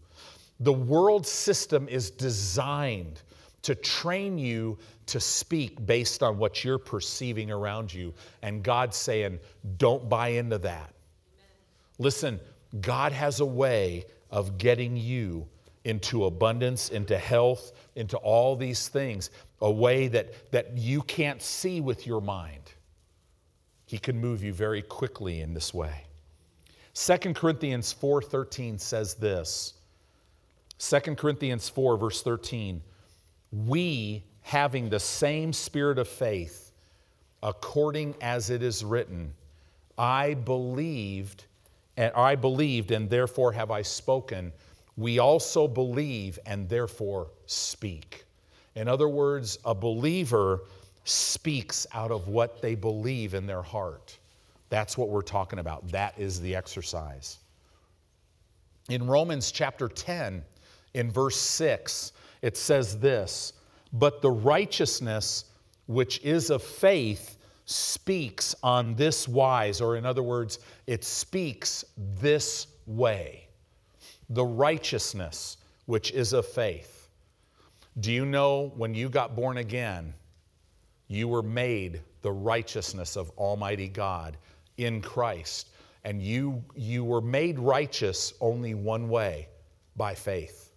[0.61, 3.23] The world system is designed
[3.63, 8.13] to train you to speak based on what you're perceiving around you.
[8.43, 9.39] And God's saying,
[9.79, 10.93] don't buy into that.
[11.99, 12.41] Listen,
[12.81, 15.47] God has a way of getting you
[15.85, 21.81] into abundance, into health, into all these things, a way that, that you can't see
[21.81, 22.73] with your mind.
[23.89, 26.05] He can move you very quickly in this way.
[26.93, 29.73] 2 Corinthians 4:13 says this.
[30.79, 32.83] 2 Corinthians 4 verse 13.
[33.51, 36.71] We having the same spirit of faith
[37.43, 39.33] according as it is written,
[39.97, 41.47] I believed
[41.97, 44.53] and I believed and therefore have I spoken.
[44.99, 48.27] We also believe and therefore speak.
[48.75, 50.65] In other words, a believer
[51.09, 54.19] speaks out of what they believe in their heart.
[54.71, 55.89] That's what we're talking about.
[55.89, 57.39] That is the exercise.
[58.89, 60.45] In Romans chapter 10,
[60.95, 63.55] in verse 6, it says this
[63.93, 65.45] But the righteousness
[65.87, 71.85] which is of faith speaks on this wise, or in other words, it speaks
[72.21, 73.47] this way.
[74.31, 77.09] The righteousness which is of faith.
[78.01, 80.15] Do you know when you got born again,
[81.09, 84.37] you were made the righteousness of Almighty God
[84.77, 85.71] in Christ.
[86.05, 89.49] And you, you were made righteous only one way
[89.97, 90.71] by faith.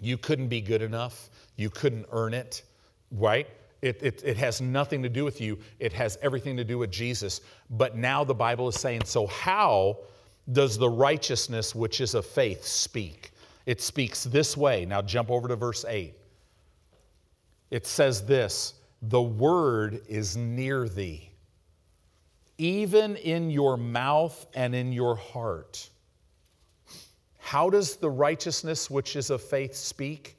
[0.00, 2.62] You couldn't be good enough, you couldn't earn it,
[3.10, 3.48] right?
[3.82, 5.58] It, it, it, has nothing to do with you.
[5.78, 7.40] It has everything to do with Jesus.
[7.70, 9.98] But now the Bible is saying, so how
[10.50, 13.30] does the righteousness which is of faith speak?
[13.66, 14.84] It speaks this way.
[14.84, 16.17] Now jump over to verse 8
[17.70, 21.30] it says this the word is near thee,
[22.58, 25.88] even in your mouth and in your heart.
[27.38, 30.36] How does the righteousness which is of faith speak?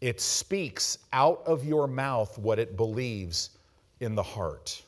[0.00, 3.50] It speaks out of your mouth what it believes
[4.00, 4.82] in the heart.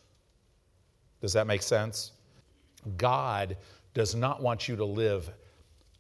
[1.21, 2.13] Does that make sense?
[2.97, 3.57] God
[3.95, 5.31] does not want you to live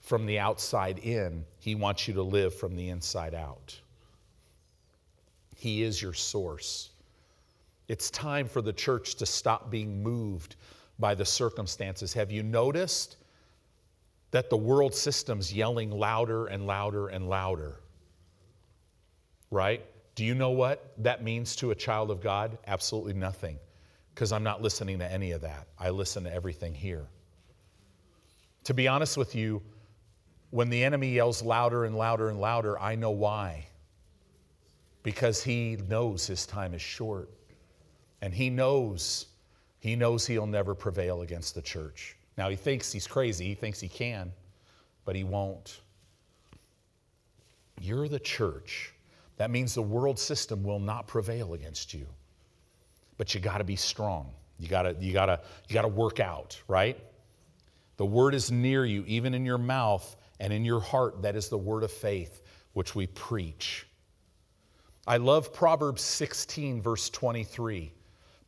[0.00, 3.80] from the outside in, He wants you to live from the inside out.
[5.56, 6.90] He is your source.
[7.88, 10.56] It's time for the church to stop being moved
[10.98, 12.12] by the circumstances.
[12.12, 13.16] Have you noticed
[14.32, 17.80] that the world system's yelling louder and louder and louder?
[19.50, 19.82] Right?
[20.14, 22.58] Do you know what that means to a child of God?
[22.66, 23.58] Absolutely nothing.
[24.14, 25.68] Because I'm not listening to any of that.
[25.78, 27.06] I listen to everything here.
[28.64, 29.62] To be honest with you,
[30.50, 33.68] when the enemy yells louder and louder and louder, I know why
[35.06, 37.30] because he knows his time is short.
[38.22, 39.26] And he knows,
[39.78, 42.16] he knows he'll never prevail against the church.
[42.36, 44.32] Now, he thinks he's crazy, he thinks he can,
[45.04, 45.78] but he won't.
[47.80, 48.94] You're the church.
[49.36, 52.08] That means the world system will not prevail against you.
[53.16, 54.32] But you got to be strong.
[54.58, 55.38] You got to you got to
[55.68, 56.98] you got to work out, right?
[57.96, 61.22] The word is near you, even in your mouth and in your heart.
[61.22, 62.42] That is the word of faith
[62.72, 63.86] which we preach.
[65.06, 67.92] I love Proverbs 16, verse 23.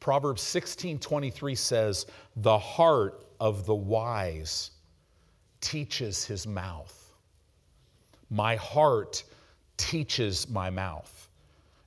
[0.01, 2.07] Proverbs 16, 23 says,
[2.37, 4.73] The heart of the wise
[5.61, 7.13] teaches his mouth.
[8.31, 9.23] My heart
[9.77, 11.29] teaches my mouth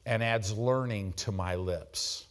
[0.06, 2.28] and adds learning to my lips.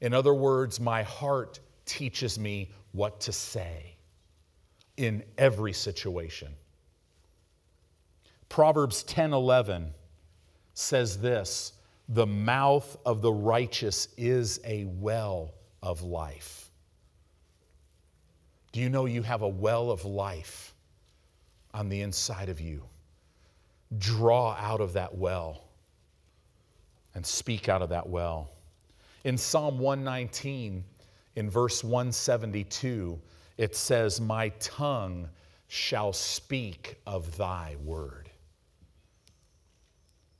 [0.00, 3.96] In other words, my heart teaches me what to say
[4.96, 6.52] in every situation.
[8.48, 9.92] Proverbs 10 11
[10.74, 11.72] says this
[12.08, 16.70] the mouth of the righteous is a well of life.
[18.72, 20.74] Do you know you have a well of life
[21.72, 22.82] on the inside of you?
[23.98, 25.64] Draw out of that well
[27.14, 28.50] and speak out of that well.
[29.22, 30.84] In Psalm 119,
[31.36, 33.18] in verse 172,
[33.56, 35.28] it says, My tongue
[35.68, 38.23] shall speak of thy word.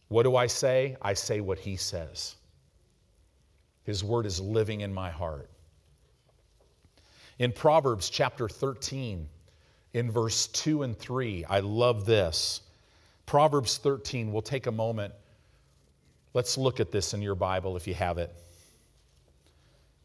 [0.08, 0.96] What do I say?
[1.02, 2.36] I say what he says.
[3.84, 5.50] His word is living in my heart.
[7.38, 9.28] In Proverbs chapter 13,
[9.92, 12.62] in verse 2 and 3, I love this.
[13.26, 15.14] Proverbs 13, we'll take a moment.
[16.32, 18.34] Let's look at this in your Bible if you have it.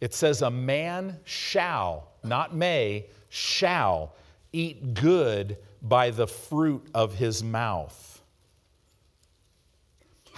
[0.01, 4.13] It says, A man shall, not may, shall
[4.53, 8.08] eat good by the fruit of his mouth.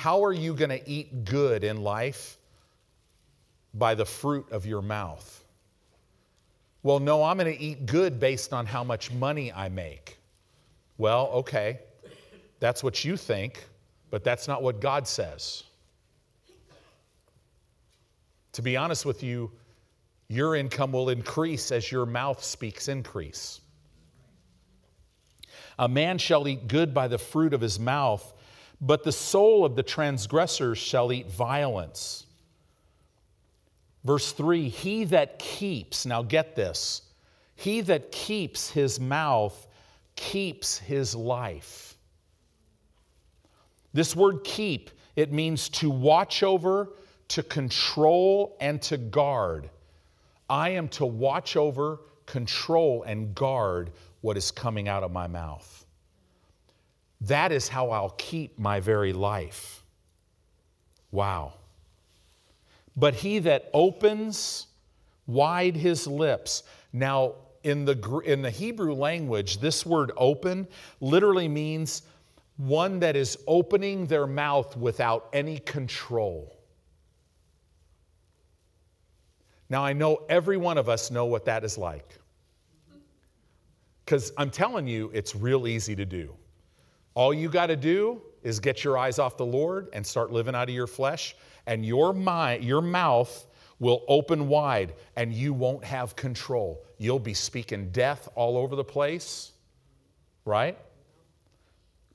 [0.01, 2.39] How are you going to eat good in life?
[3.71, 5.43] By the fruit of your mouth.
[6.81, 10.17] Well, no, I'm going to eat good based on how much money I make.
[10.97, 11.81] Well, okay,
[12.59, 13.63] that's what you think,
[14.09, 15.65] but that's not what God says.
[18.53, 19.51] To be honest with you,
[20.29, 23.61] your income will increase as your mouth speaks increase.
[25.77, 28.33] A man shall eat good by the fruit of his mouth,
[28.81, 32.25] but the soul of the transgressors shall eat violence.
[34.03, 37.03] Verse 3 He that keeps, now get this,
[37.55, 39.67] he that keeps his mouth
[40.15, 41.95] keeps his life.
[43.93, 46.89] This word keep, it means to watch over,
[47.29, 49.69] to control, and to guard.
[50.49, 55.80] I am to watch over, control, and guard what is coming out of my mouth.
[57.21, 59.83] That is how I'll keep my very life.
[61.11, 61.53] Wow.
[62.97, 64.67] But he that opens
[65.27, 66.63] wide his lips.
[66.91, 70.67] Now, in the, in the Hebrew language, this word open
[70.99, 72.01] literally means
[72.57, 76.57] one that is opening their mouth without any control.
[79.69, 82.17] Now, I know every one of us know what that is like.
[84.03, 86.35] Because I'm telling you, it's real easy to do.
[87.13, 90.55] All you got to do is get your eyes off the Lord and start living
[90.55, 91.35] out of your flesh,
[91.67, 93.47] and your mind, your mouth
[93.79, 96.85] will open wide and you won't have control.
[96.99, 99.51] You'll be speaking death all over the place,
[100.45, 100.77] right?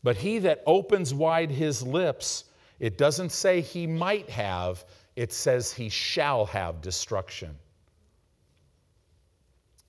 [0.05, 2.45] But he that opens wide his lips,
[2.79, 4.85] it doesn't say he might have,
[5.17, 7.57] it says he shall have destruction.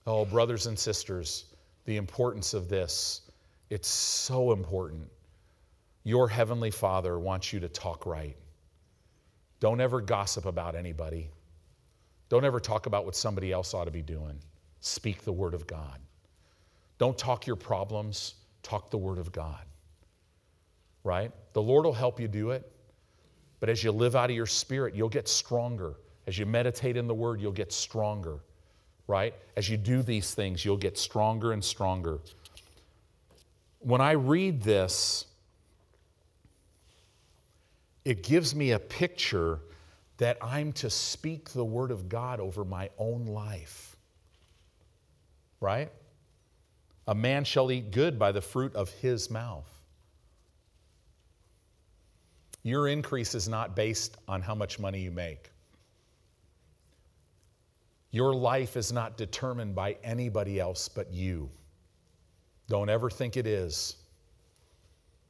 [0.07, 1.45] Oh, brothers and sisters,
[1.85, 3.21] the importance of this.
[3.69, 5.09] It's so important.
[6.03, 8.37] Your Heavenly Father wants you to talk right.
[9.59, 11.29] Don't ever gossip about anybody.
[12.29, 14.39] Don't ever talk about what somebody else ought to be doing.
[14.79, 15.99] Speak the Word of God.
[16.97, 19.65] Don't talk your problems, talk the Word of God.
[21.03, 21.31] Right?
[21.53, 22.69] The Lord will help you do it,
[23.59, 25.95] but as you live out of your spirit, you'll get stronger.
[26.25, 28.39] As you meditate in the Word, you'll get stronger.
[29.07, 29.33] Right?
[29.55, 32.19] As you do these things, you'll get stronger and stronger.
[33.79, 35.25] When I read this,
[38.03, 39.59] it gives me a picture
[40.17, 43.95] that I'm to speak the word of God over my own life.
[45.59, 45.91] Right?
[47.07, 49.69] A man shall eat good by the fruit of his mouth.
[52.63, 55.51] Your increase is not based on how much money you make.
[58.11, 61.49] Your life is not determined by anybody else but you.
[62.67, 63.95] Don't ever think it is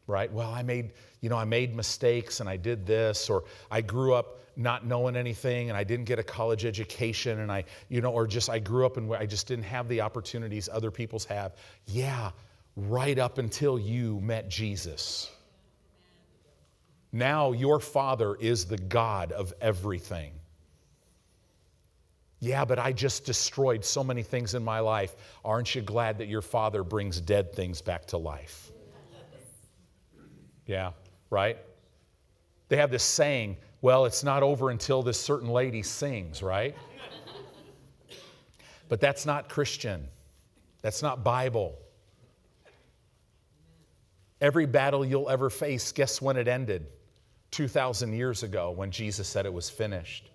[0.07, 0.31] right?
[0.31, 4.13] Well, I made, you know, I made mistakes and I did this, or I grew
[4.13, 8.11] up not knowing anything and I didn't get a college education and I, you know,
[8.11, 11.55] or just I grew up and I just didn't have the opportunities other people's have.
[11.85, 12.31] Yeah,
[12.75, 15.29] right up until you met Jesus.
[17.11, 20.31] Now your Father is the God of everything.
[22.39, 25.15] Yeah, but I just destroyed so many things in my life.
[25.43, 28.71] Aren't you glad that your Father brings dead things back to life?
[30.67, 30.91] Yeah,
[31.29, 31.57] right?
[32.69, 36.75] They have this saying, well, it's not over until this certain lady sings, right?
[38.89, 40.07] but that's not Christian.
[40.81, 41.75] That's not Bible.
[44.41, 46.85] Every battle you'll ever face, guess when it ended?
[47.51, 50.29] 2,000 years ago when Jesus said it was finished.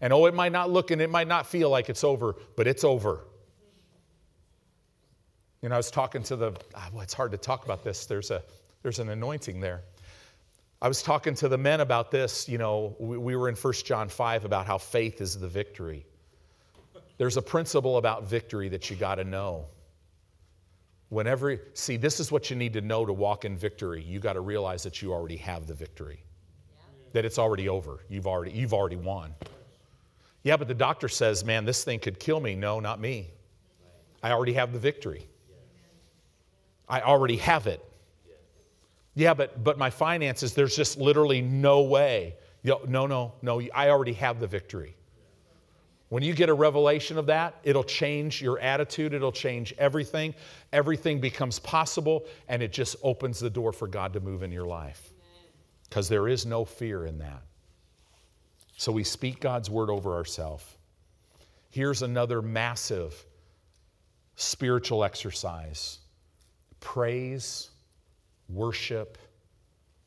[0.00, 2.66] And oh, it might not look and it might not feel like it's over, but
[2.66, 3.24] it's over.
[5.62, 8.06] You know, I was talking to the, ah, well, it's hard to talk about this.
[8.06, 8.42] There's a
[8.82, 9.82] there's an anointing there.
[10.82, 12.48] I was talking to the men about this.
[12.48, 16.06] You know, we, we were in 1 John 5 about how faith is the victory.
[17.18, 19.66] There's a principle about victory that you got to know.
[21.10, 24.02] Whenever, see, this is what you need to know to walk in victory.
[24.02, 26.82] You got to realize that you already have the victory, yeah.
[27.12, 27.98] that it's already over.
[28.08, 29.34] You've already, you've already won.
[30.42, 32.54] Yeah, but the doctor says, man, this thing could kill me.
[32.54, 33.30] No, not me.
[34.22, 35.26] I already have the victory.
[36.88, 37.84] I already have it.
[39.14, 42.36] Yeah, but, but my finances, there's just literally no way.
[42.64, 44.96] No, no, no, I already have the victory.
[46.10, 50.34] When you get a revelation of that, it'll change your attitude, it'll change everything.
[50.72, 54.66] Everything becomes possible, and it just opens the door for God to move in your
[54.66, 55.12] life.
[55.88, 57.42] Because there is no fear in that.
[58.80, 60.64] So we speak God's word over ourselves.
[61.68, 63.26] Here's another massive
[64.36, 65.98] spiritual exercise
[66.80, 67.68] praise
[68.52, 69.18] worship,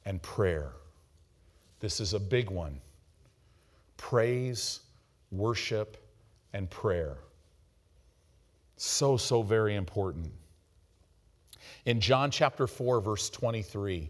[0.05, 0.71] and prayer.
[1.79, 2.81] This is a big one.
[3.97, 4.81] Praise,
[5.31, 5.97] worship,
[6.53, 7.17] and prayer.
[8.77, 10.31] So, so very important.
[11.85, 14.09] In John chapter 4, verse 23,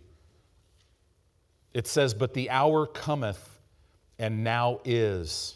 [1.74, 3.53] it says, But the hour cometh,
[4.20, 5.56] and now is,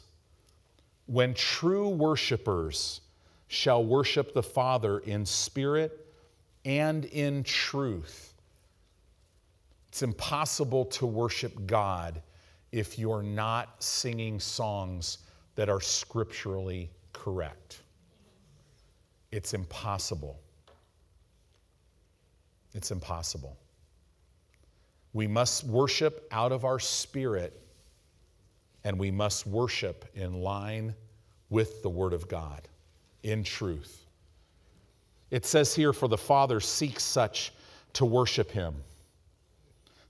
[1.05, 3.01] when true worshipers
[3.47, 6.05] shall worship the Father in spirit
[6.66, 8.34] and in truth.
[9.88, 12.22] It's impossible to worship God
[12.72, 15.20] if you're not singing songs
[15.55, 17.82] that are scripturally correct.
[19.32, 20.39] It's impossible.
[22.74, 23.58] It's impossible.
[25.14, 27.60] We must worship out of our spirit,
[28.88, 30.96] and we must worship in line
[31.50, 32.70] with the Word of God,
[33.22, 34.06] in truth.
[35.30, 37.52] It says here, For the Father seeks such
[37.92, 38.76] to worship Him.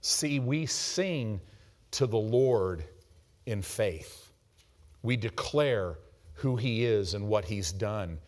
[0.01, 1.41] See, we sing
[1.89, 2.83] to the Lord
[3.47, 4.31] in faith.
[5.01, 5.97] We declare
[6.33, 8.19] who He is and what He's done,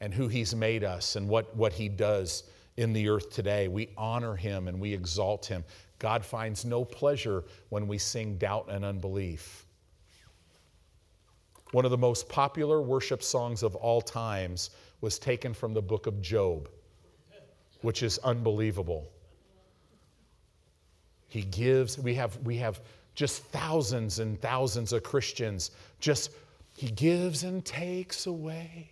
[0.00, 2.42] and who He's made us, and what, what He does
[2.76, 3.68] in the earth today.
[3.68, 5.64] We honor him and we exalt him.
[6.00, 9.66] God finds no pleasure when we sing doubt and unbelief.
[11.72, 14.70] One of the most popular worship songs of all times
[15.02, 16.68] was taken from the book of Job,
[17.82, 19.08] which is unbelievable.
[21.28, 22.80] He gives, we have, we have
[23.14, 25.70] just thousands and thousands of Christians,
[26.00, 26.30] just,
[26.76, 28.90] He gives and takes away.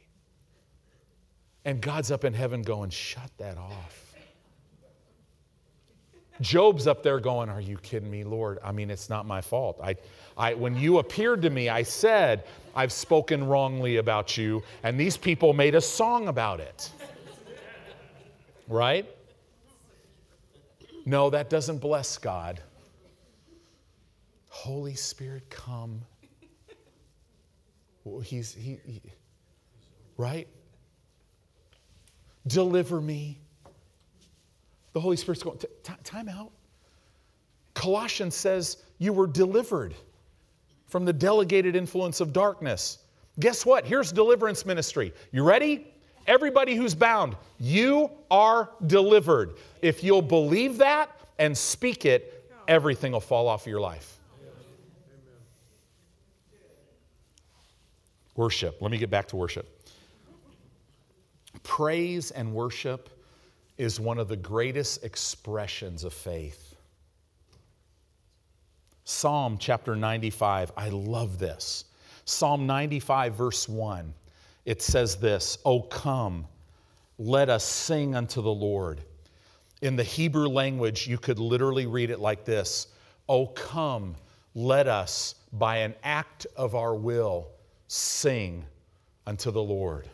[1.64, 4.07] And God's up in heaven going, shut that off.
[6.40, 8.58] Job's up there going, Are you kidding me, Lord?
[8.62, 9.80] I mean, it's not my fault.
[9.82, 9.96] I,
[10.36, 15.16] I, when you appeared to me, I said, I've spoken wrongly about you, and these
[15.16, 16.90] people made a song about it.
[18.68, 19.06] Right?
[21.04, 22.60] No, that doesn't bless God.
[24.48, 26.02] Holy Spirit, come.
[28.22, 29.00] He's, he, he
[30.16, 30.48] right?
[32.46, 33.38] Deliver me.
[34.98, 35.60] The Holy Spirit's going,
[36.02, 36.50] time out.
[37.74, 39.94] Colossians says you were delivered
[40.88, 42.98] from the delegated influence of darkness.
[43.38, 43.86] Guess what?
[43.86, 45.14] Here's deliverance ministry.
[45.30, 45.86] You ready?
[46.26, 49.54] Everybody who's bound, you are delivered.
[49.82, 54.18] If you'll believe that and speak it, everything will fall off of your life.
[58.34, 58.82] Worship.
[58.82, 59.80] Let me get back to worship.
[61.62, 63.10] Praise and worship
[63.78, 66.74] is one of the greatest expressions of faith.
[69.04, 71.84] Psalm chapter 95, I love this.
[72.24, 74.12] Psalm 95, verse 1,
[74.66, 76.46] it says this O come,
[77.18, 79.00] let us sing unto the Lord.
[79.80, 82.88] In the Hebrew language, you could literally read it like this
[83.28, 84.16] O come,
[84.54, 87.48] let us, by an act of our will,
[87.86, 88.64] sing
[89.26, 90.08] unto the Lord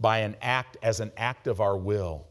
[0.00, 2.26] by an act as an act of our will.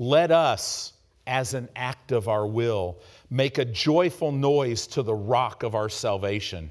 [0.00, 0.94] Let us,
[1.26, 2.96] as an act of our will,
[3.28, 6.70] make a joyful noise to the rock of our salvation.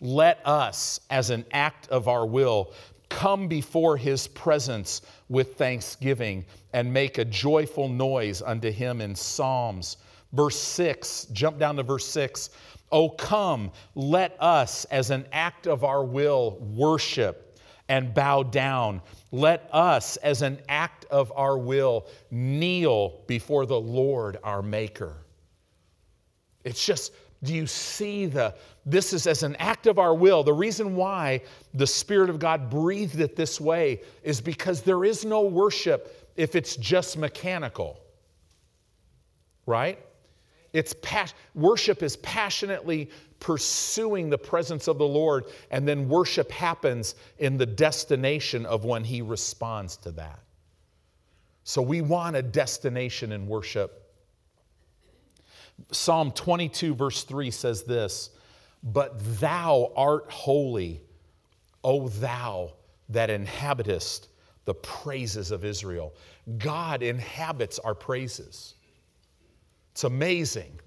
[0.00, 2.72] Let us, as an act of our will,
[3.10, 9.98] come before his presence with thanksgiving and make a joyful noise unto him in psalms.
[10.32, 12.48] Verse 6, jump down to verse 6.
[12.90, 17.53] Oh, come, let us, as an act of our will, worship
[17.88, 19.02] and bow down.
[19.30, 25.16] Let us, as an act of our will, kneel before the Lord our Maker.
[26.64, 27.12] It's just,
[27.42, 28.54] do you see the,
[28.86, 30.42] this is as an act of our will.
[30.42, 31.42] The reason why
[31.74, 36.54] the Spirit of God breathed it this way is because there is no worship if
[36.54, 38.00] it's just mechanical.
[39.66, 39.98] Right?
[40.74, 43.08] It's pas- worship is passionately
[43.38, 49.04] pursuing the presence of the Lord, and then worship happens in the destination of when
[49.04, 50.40] He responds to that.
[51.62, 54.12] So we want a destination in worship.
[55.92, 58.30] Psalm 22, verse 3 says this
[58.82, 61.00] But thou art holy,
[61.84, 62.72] O thou
[63.10, 64.28] that inhabitest
[64.64, 66.14] the praises of Israel.
[66.58, 68.74] God inhabits our praises.
[69.94, 70.80] It's amazing.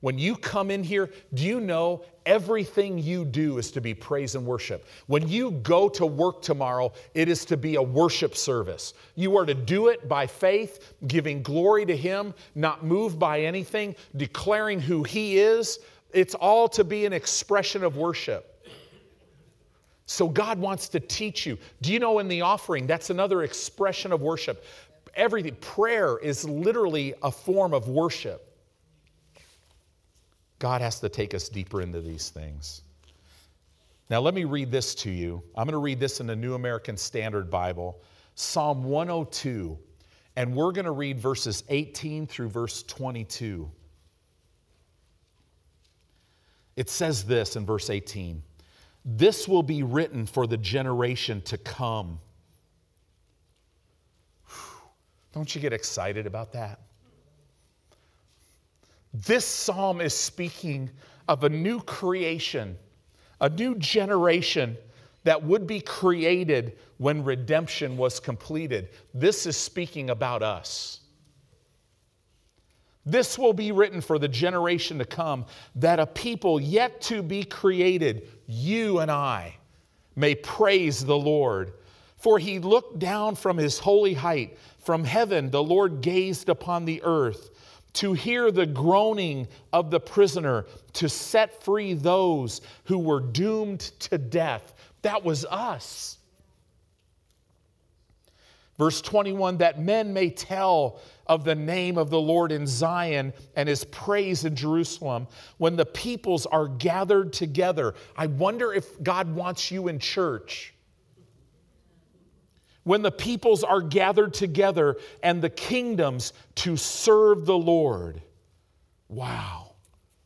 [0.00, 4.34] When you come in here, do you know everything you do is to be praise
[4.34, 4.86] and worship?
[5.06, 8.92] When you go to work tomorrow, it is to be a worship service.
[9.14, 13.96] You are to do it by faith, giving glory to Him, not moved by anything,
[14.18, 15.78] declaring who He is.
[16.12, 18.46] It's all to be an expression of worship.
[20.04, 21.56] So God wants to teach you.
[21.80, 24.66] Do you know in the offering, that's another expression of worship?
[25.14, 28.49] Everything, prayer is literally a form of worship.
[30.60, 32.82] God has to take us deeper into these things.
[34.10, 35.42] Now, let me read this to you.
[35.56, 38.00] I'm going to read this in the New American Standard Bible,
[38.34, 39.78] Psalm 102,
[40.36, 43.70] and we're going to read verses 18 through verse 22.
[46.76, 48.42] It says this in verse 18
[49.04, 52.20] This will be written for the generation to come.
[55.32, 56.80] Don't you get excited about that?
[59.12, 60.90] This psalm is speaking
[61.28, 62.76] of a new creation,
[63.40, 64.76] a new generation
[65.24, 68.88] that would be created when redemption was completed.
[69.12, 71.00] This is speaking about us.
[73.04, 77.44] This will be written for the generation to come, that a people yet to be
[77.44, 79.56] created, you and I,
[80.16, 81.72] may praise the Lord.
[82.18, 84.58] For he looked down from his holy height.
[84.78, 87.50] From heaven, the Lord gazed upon the earth
[87.94, 94.18] to hear the groaning of the prisoner, to set free those who were doomed to
[94.18, 94.74] death.
[95.02, 96.18] That was us.
[98.80, 103.68] Verse 21 that men may tell of the name of the Lord in Zion and
[103.68, 105.26] his praise in Jerusalem
[105.58, 107.94] when the peoples are gathered together.
[108.16, 110.72] I wonder if God wants you in church.
[112.84, 118.22] When the peoples are gathered together and the kingdoms to serve the Lord.
[119.08, 119.72] Wow,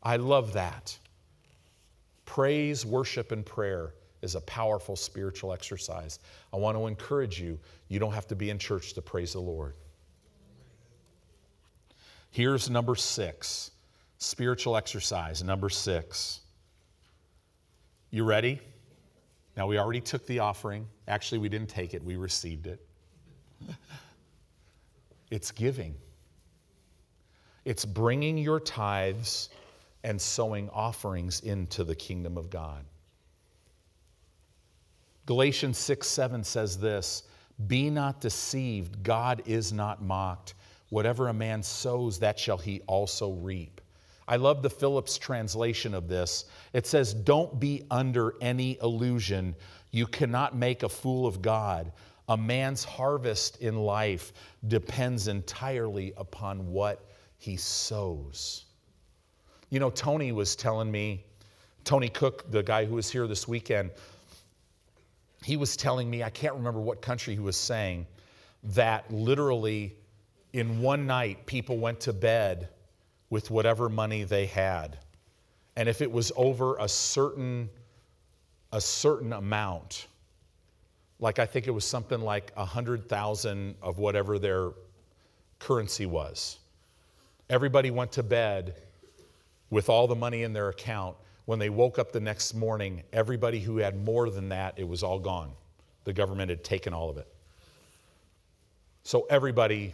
[0.02, 0.96] I love that.
[2.24, 6.18] Praise, worship, and prayer is a powerful spiritual exercise.
[6.52, 9.40] I want to encourage you, you don't have to be in church to praise the
[9.40, 9.74] Lord.
[12.30, 13.70] Here's number six
[14.18, 16.40] spiritual exercise, number six.
[18.10, 18.60] You ready?
[19.56, 20.88] Now, we already took the offering.
[21.06, 22.80] Actually, we didn't take it, we received it.
[25.30, 25.94] it's giving,
[27.64, 29.50] it's bringing your tithes
[30.02, 32.84] and sowing offerings into the kingdom of God.
[35.26, 37.24] Galatians 6 7 says this
[37.66, 40.54] Be not deceived, God is not mocked.
[40.90, 43.80] Whatever a man sows, that shall he also reap.
[44.26, 46.46] I love the Phillips translation of this.
[46.72, 49.54] It says, Don't be under any illusion.
[49.90, 51.92] You cannot make a fool of God.
[52.28, 54.32] A man's harvest in life
[54.66, 57.04] depends entirely upon what
[57.36, 58.64] he sows.
[59.68, 61.24] You know, Tony was telling me,
[61.84, 63.90] Tony Cook, the guy who was here this weekend,
[65.44, 68.06] he was telling me, I can't remember what country he was saying,
[68.62, 69.94] that literally
[70.54, 72.70] in one night people went to bed
[73.34, 74.96] with whatever money they had.
[75.74, 77.68] And if it was over a certain
[78.70, 80.06] a certain amount,
[81.18, 84.70] like I think it was something like a hundred thousand of whatever their
[85.58, 86.58] currency was.
[87.50, 88.76] Everybody went to bed
[89.68, 91.16] with all the money in their account,
[91.46, 95.02] when they woke up the next morning, everybody who had more than that, it was
[95.02, 95.50] all gone.
[96.04, 97.26] The government had taken all of it.
[99.02, 99.92] So everybody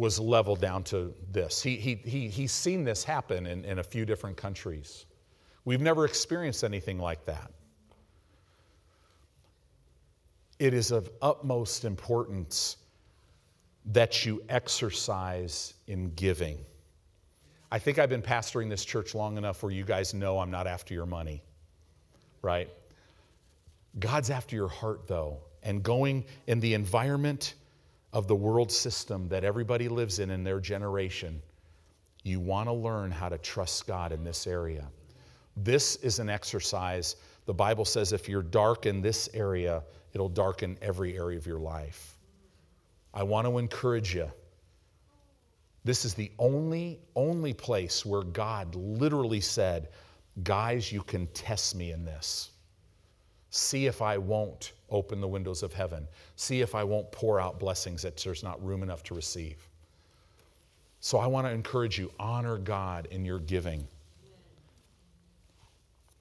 [0.00, 1.62] was leveled down to this.
[1.62, 5.04] He, he, he, he's seen this happen in, in a few different countries.
[5.66, 7.50] We've never experienced anything like that.
[10.58, 12.78] It is of utmost importance
[13.92, 16.64] that you exercise in giving.
[17.70, 20.66] I think I've been pastoring this church long enough where you guys know I'm not
[20.66, 21.42] after your money,
[22.40, 22.70] right?
[23.98, 25.40] God's after your heart, though.
[25.62, 27.52] And going in the environment
[28.12, 31.40] of the world system that everybody lives in in their generation,
[32.24, 34.86] you want to learn how to trust God in this area.
[35.56, 37.16] This is an exercise.
[37.46, 39.82] The Bible says if you're dark in this area,
[40.12, 42.18] it'll darken every area of your life.
[43.14, 44.30] I want to encourage you
[45.84, 49.88] this is the only, only place where God literally said,
[50.44, 52.50] Guys, you can test me in this.
[53.50, 56.06] See if I won't open the windows of heaven.
[56.36, 59.68] See if I won't pour out blessings that there's not room enough to receive.
[61.00, 63.86] So I want to encourage you honor God in your giving.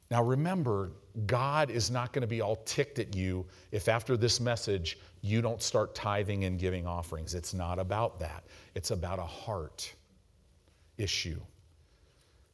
[0.10, 0.92] Now remember,
[1.26, 5.42] God is not going to be all ticked at you if after this message you
[5.42, 7.36] don't start tithing and giving offerings.
[7.36, 8.44] It's not about that,
[8.76, 9.94] it's about a heart
[10.98, 11.40] issue.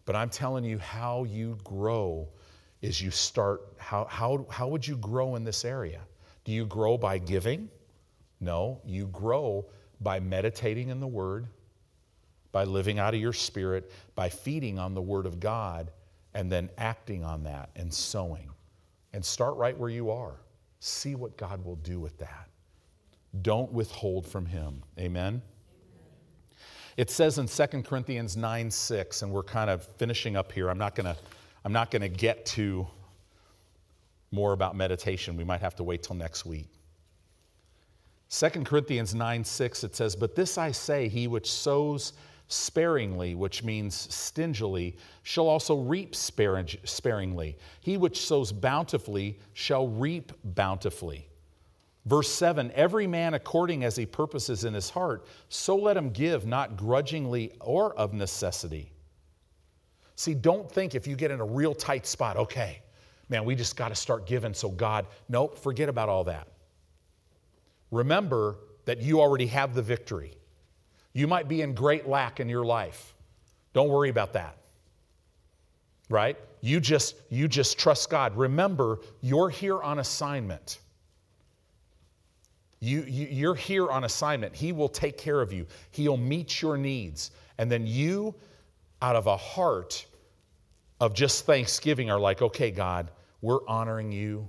[0.06, 2.28] But I'm telling you, how you grow
[2.86, 6.02] is you start, how, how, how would you grow in this area?
[6.44, 7.68] Do you grow by giving?
[8.40, 9.66] No, you grow
[10.02, 11.48] by meditating in the Word,
[12.52, 15.92] by living out of your spirit, by feeding on the Word of God,
[16.36, 18.52] and then acting on that and sowing.
[19.14, 20.36] And start right where you are.
[20.80, 22.50] See what God will do with that.
[23.42, 24.84] Don't withhold from him.
[25.00, 25.42] Amen?
[26.98, 30.70] It says in 2 Corinthians 9 6, and we're kind of finishing up here.
[30.70, 31.18] I'm not going to
[31.66, 32.88] I'm not going to get to
[34.32, 35.36] more about meditation.
[35.36, 36.70] We might have to wait till next week.
[38.30, 42.14] 2 Corinthians 9 6, it says, But this I say, he which sows
[42.48, 47.58] sparingly, which means stingily, shall also reap sparingly.
[47.82, 51.28] He which sows bountifully shall reap bountifully.
[52.06, 56.46] Verse 7 Every man according as he purposes in his heart, so let him give,
[56.46, 58.92] not grudgingly or of necessity.
[60.16, 62.82] See, don't think if you get in a real tight spot, okay,
[63.30, 66.48] man, we just got to start giving so God, nope, forget about all that.
[67.92, 70.34] Remember that you already have the victory.
[71.14, 73.14] You might be in great lack in your life.
[73.74, 74.58] Don't worry about that.
[76.10, 76.38] Right?
[76.62, 78.36] You just you just trust God.
[78.38, 80.80] Remember, you're here on assignment.
[82.80, 84.56] You, you, you're here on assignment.
[84.56, 87.32] He will take care of you, He'll meet your needs.
[87.58, 88.36] And then you,
[89.02, 90.06] out of a heart
[91.00, 94.48] of just thanksgiving, are like, okay, God, we're honoring you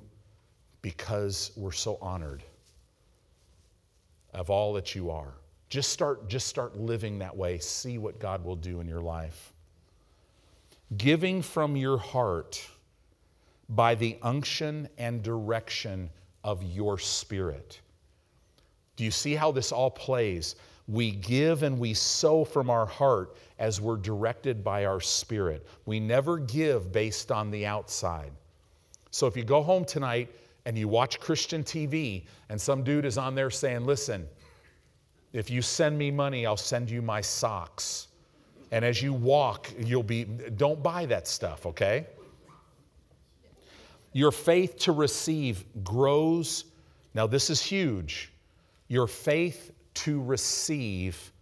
[0.83, 2.43] because we're so honored
[4.33, 5.35] of all that you are.
[5.69, 7.59] Just start, just start living that way.
[7.59, 9.53] See what God will do in your life.
[10.97, 12.65] Giving from your heart
[13.69, 16.09] by the unction and direction
[16.45, 17.81] of your spirit.
[18.95, 20.55] Do you see how this all plays?
[20.89, 25.67] We give and we sow from our heart as we're directed by our spirit.
[25.85, 28.31] We never give based on the outside.
[29.11, 30.33] So if you go home tonight
[30.65, 34.29] and you watch Christian TV and some dude is on there saying, Listen,
[35.33, 38.09] if you send me money, I'll send you my socks.
[38.71, 42.07] And as you walk, you'll be, don't buy that stuff, okay?
[44.13, 46.65] Your faith to receive grows.
[47.15, 48.33] Now, this is huge
[48.89, 51.33] your faith to receive,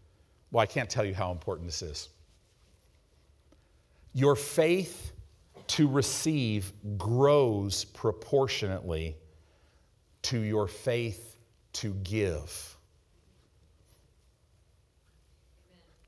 [0.51, 2.09] well, I can't tell you how important this is.
[4.15, 5.13] Your faith
[5.67, 9.17] to receive grows proportionately
[10.23, 11.37] to your faith
[11.75, 12.77] to give.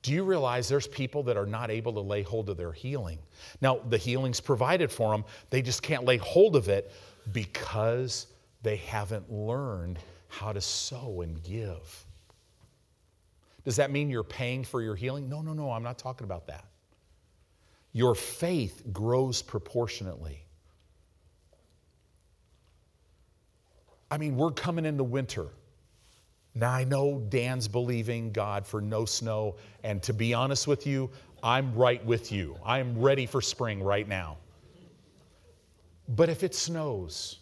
[0.02, 3.18] Do you realize there's people that are not able to lay hold of their healing?
[3.60, 6.92] Now, the healing's provided for them, they just can't lay hold of it
[7.32, 8.28] because
[8.62, 12.05] they haven't learned how to sow and give.
[13.66, 15.28] Does that mean you're paying for your healing?
[15.28, 16.64] No, no, no, I'm not talking about that.
[17.92, 20.46] Your faith grows proportionately.
[24.08, 25.48] I mean, we're coming into winter.
[26.54, 31.10] Now, I know Dan's believing God for no snow, and to be honest with you,
[31.42, 32.56] I'm right with you.
[32.64, 34.36] I'm ready for spring right now.
[36.10, 37.40] But if it snows,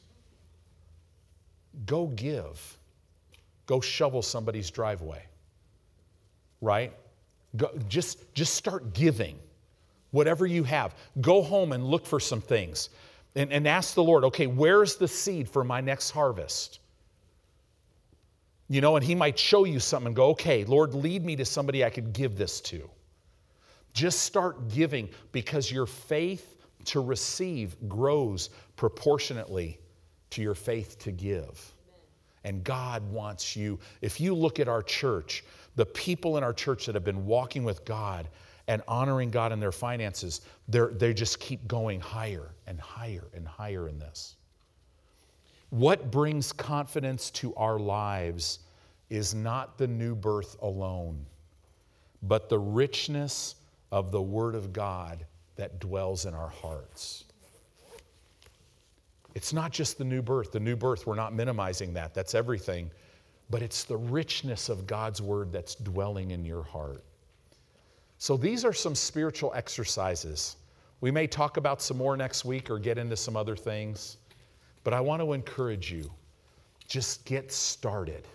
[1.85, 2.79] go give.
[3.67, 5.23] Go shovel somebody's driveway.
[6.65, 6.93] Right?
[7.57, 9.39] Go, just, just start giving
[10.11, 10.95] whatever you have.
[11.21, 12.89] Go home and look for some things
[13.37, 16.79] and, and ask the Lord, okay, where's the seed for my next harvest?
[18.69, 21.45] You know, and He might show you something and go, okay, Lord, lead me to
[21.45, 22.89] somebody I could give this to.
[23.93, 26.57] Just start giving because your faith
[26.87, 29.79] to receive grows proportionately
[30.31, 31.73] to your faith to give.
[32.45, 33.79] And God wants you.
[34.01, 35.45] If you look at our church,
[35.77, 38.29] the people in our church that have been walking with God
[38.69, 43.89] and honoring God in their finances, they just keep going higher and higher and higher
[43.89, 44.37] in this.
[45.71, 48.61] What brings confidence to our lives
[49.11, 51.27] is not the new birth alone,
[52.23, 53.57] but the richness
[53.91, 57.25] of the Word of God that dwells in our hearts.
[59.35, 60.53] It's not just the new birth.
[60.53, 62.91] The new birth, we're not minimizing that, that's everything.
[63.51, 67.05] But it's the richness of God's word that's dwelling in your heart.
[68.19, 70.57] So these are some spiritual exercises.
[71.01, 74.17] We may talk about some more next week or get into some other things,
[74.83, 76.11] but I want to encourage you
[76.87, 78.27] just get started.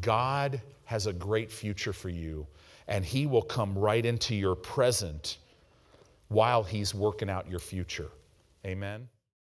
[0.00, 2.46] God has a great future for you,
[2.88, 5.38] and He will come right into your present
[6.28, 8.08] while He's working out your future.
[8.64, 9.08] Amen.